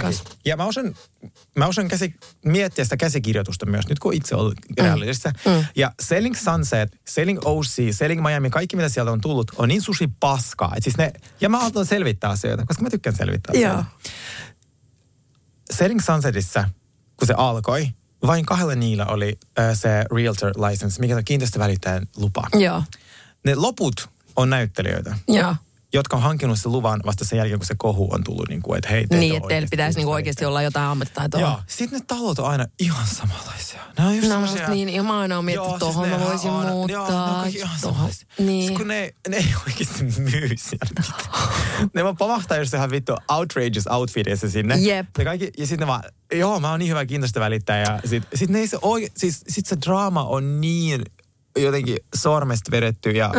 [0.45, 0.95] Ja mä osaan,
[1.55, 2.15] mä osaan käsi,
[2.45, 5.33] miettiä sitä käsikirjoitusta myös, nyt kun itse olen realityssä.
[5.45, 5.65] Mm.
[5.75, 10.09] Ja Selling Sunset, Selling OC, Selling Miami, kaikki mitä sieltä on tullut, on niin susi
[10.19, 10.73] paskaa.
[10.77, 13.71] Et siis ne, ja mä haluan selvittää asioita, koska mä tykkään selvittää Joo.
[13.71, 13.91] asioita.
[15.71, 16.69] Selling Sunsetissa,
[17.17, 17.87] kun se alkoi,
[18.27, 22.47] vain kahdella niillä oli äh, se realtor license, mikä on kiinteistövälittäjän lupa.
[22.53, 22.83] Joo.
[23.45, 25.15] Ne loput on näyttelijöitä.
[25.27, 25.55] Joo.
[25.93, 28.77] jotka on hankinut sen luvan vasta sen jälkeen, kun se kohu on tullut, niin kuin,
[28.77, 31.41] että hei, Niin, että teillä pitäisi just oikeasti olla jotain ammattitaitoa.
[31.41, 31.59] Joo.
[31.67, 33.81] Sitten ne talot on aina ihan samanlaisia.
[33.99, 36.25] Ne on just No musta niin, ja mä aina oon miettinyt, että tohon siis mä
[36.25, 36.97] voisin on- muuttaa.
[36.97, 38.27] Joo, ne on kaikki ihan samanlaisia.
[38.37, 38.67] Niin.
[38.67, 41.13] Siis kun ne, ne ei oikeasti myy siellä
[41.93, 44.75] ne vaan pamahtaa just ihan vittu outrageous outfitissa sinne.
[44.75, 45.07] Jep.
[45.17, 46.03] Ne kaikki, ja sitten ne vaan,
[46.33, 47.05] joo, mä oon niin hyvä
[47.39, 47.81] välittäjä.
[47.81, 51.01] Ja sit, sit ne ei se oike, siis sit se draama on niin
[51.57, 53.31] jotenkin sormesta vedetty ja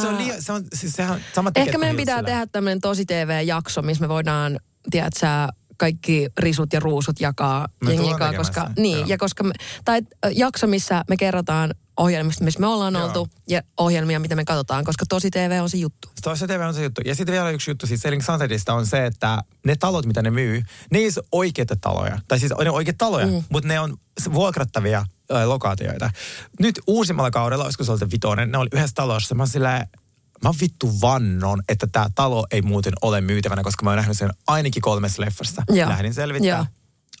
[0.00, 0.06] Mm.
[0.06, 2.32] se on liian, se on, siis sehän sama Ehkä meidän pitää Hilsillä.
[2.32, 7.90] tehdä tämmöinen tosi TV-jakso, missä me voidaan, tiedät sä, kaikki risut ja ruusut jakaa Me
[7.90, 9.06] tekemään koska, sen, niin, joo.
[9.08, 9.52] ja koska me,
[9.84, 13.04] tai äh, jakso, missä me kerrotaan ohjelmista, missä me ollaan Joo.
[13.04, 16.08] oltu, ja ohjelmia, mitä me katsotaan, koska tosi TV on se juttu.
[16.22, 17.00] Toisessa TV on se juttu.
[17.04, 20.30] Ja sitten vielä yksi juttu siis Selling Sunsетista on se, että ne talot, mitä ne
[20.30, 22.18] myy, ne ei ole oikeita taloja.
[22.28, 23.42] Tai siis ne on oikeita taloja, mm.
[23.48, 23.96] mutta ne on
[24.32, 25.06] vuokrattavia
[25.44, 26.10] lokaatioita.
[26.60, 29.34] Nyt uusimmalla kaudella, olisiko se ollut vitonen, ne oli yhdessä talossa.
[29.34, 29.86] Mä silleen,
[30.44, 34.30] mä vittu vannon, että tämä talo ei muuten ole myytävänä, koska mä oon nähnyt sen
[34.46, 35.62] ainakin kolmessa leffassa.
[35.68, 35.88] Joo.
[35.88, 36.66] Lähdin selvittää.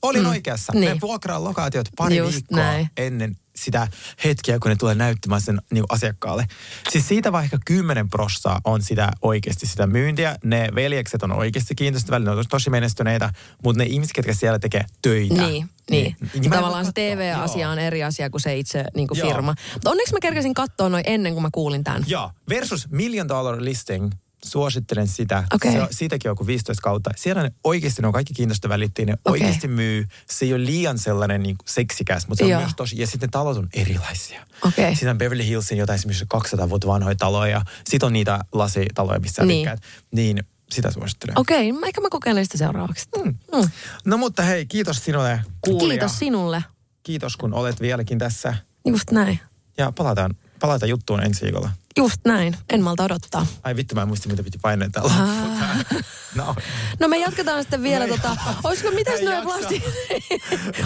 [0.02, 0.28] Olin Mm.
[0.28, 0.72] oikeassa.
[0.72, 0.84] Niin.
[0.84, 2.90] Ne vuokraa lokaatiot pari Just viikkoa näin.
[2.96, 3.88] ennen sitä
[4.24, 6.46] hetkeä, kun ne tulee näyttämään sen niin asiakkaalle.
[6.90, 10.36] Siis siitä vaikka 10 prossaa on sitä oikeasti sitä myyntiä.
[10.44, 13.32] Ne veljekset on oikeasti kiinnostavia, ne on tosi menestyneitä,
[13.64, 15.34] mutta ne ihmiset, ketkä siellä tekee töitä.
[15.34, 16.16] Niin, niin.
[16.34, 16.92] niin en Tavallaan se.
[16.94, 17.72] TV-asia Joo.
[17.72, 19.28] on eri asia kuin se itse niin kuin Joo.
[19.28, 19.54] firma.
[19.74, 22.04] Mutta onneksi mä kerkesin katsoa noin ennen kuin mä kuulin tämän.
[22.06, 24.10] Joo, versus Million Dollar Listing.
[24.44, 25.44] Suosittelen sitä.
[25.54, 25.72] Okei.
[25.72, 27.10] Se siitäkin on joku 15 kautta.
[27.16, 29.06] Siellä ne oikeasti ne on kaikki kiinnostavia välittäjiä.
[29.06, 29.40] Ne Okei.
[29.42, 30.06] oikeasti myy.
[30.30, 32.58] Se ei ole liian sellainen niin seksikäs, mutta se Joo.
[32.58, 33.00] on myös tosi...
[33.00, 34.46] Ja sitten ne talot on erilaisia.
[34.66, 34.96] Okei.
[34.96, 37.62] Siinä on Beverly Hillsin jotain esimerkiksi 200 vuotta vanhoja taloja.
[37.88, 39.58] Sitten on niitä lasitaloja, missä sä Niin.
[39.64, 39.80] tykkäät.
[40.12, 41.38] Niin sitä suosittelen.
[41.38, 43.08] Okei, okay, ehkä mä kokeilen sitä seuraavaksi.
[43.24, 43.34] Mm.
[43.56, 43.70] Mm.
[44.04, 45.88] No mutta hei, kiitos sinulle kuulija.
[45.88, 46.64] Kiitos sinulle.
[47.02, 48.54] Kiitos kun olet vieläkin tässä.
[48.86, 49.40] Just näin.
[49.78, 51.70] Ja palataan, palataan juttuun ensi viikolla.
[51.96, 52.56] Just näin.
[52.70, 53.46] En malta odottaa.
[53.62, 55.12] Ai vittu, mä en muista, mitä piti painaa täällä.
[56.34, 56.56] no.
[57.00, 59.82] No me jatketaan sitten vielä No tota, olisiko mitäs Ei noin plasti...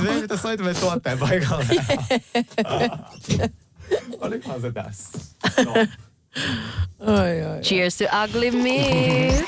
[0.01, 1.67] Me pitäisi soittaa meidän tuotteen paikalle.
[4.21, 5.19] Olikohan se tässä?
[5.65, 5.73] No.
[6.99, 7.61] Oi, oi.
[7.63, 9.45] Cheers to ugly meat.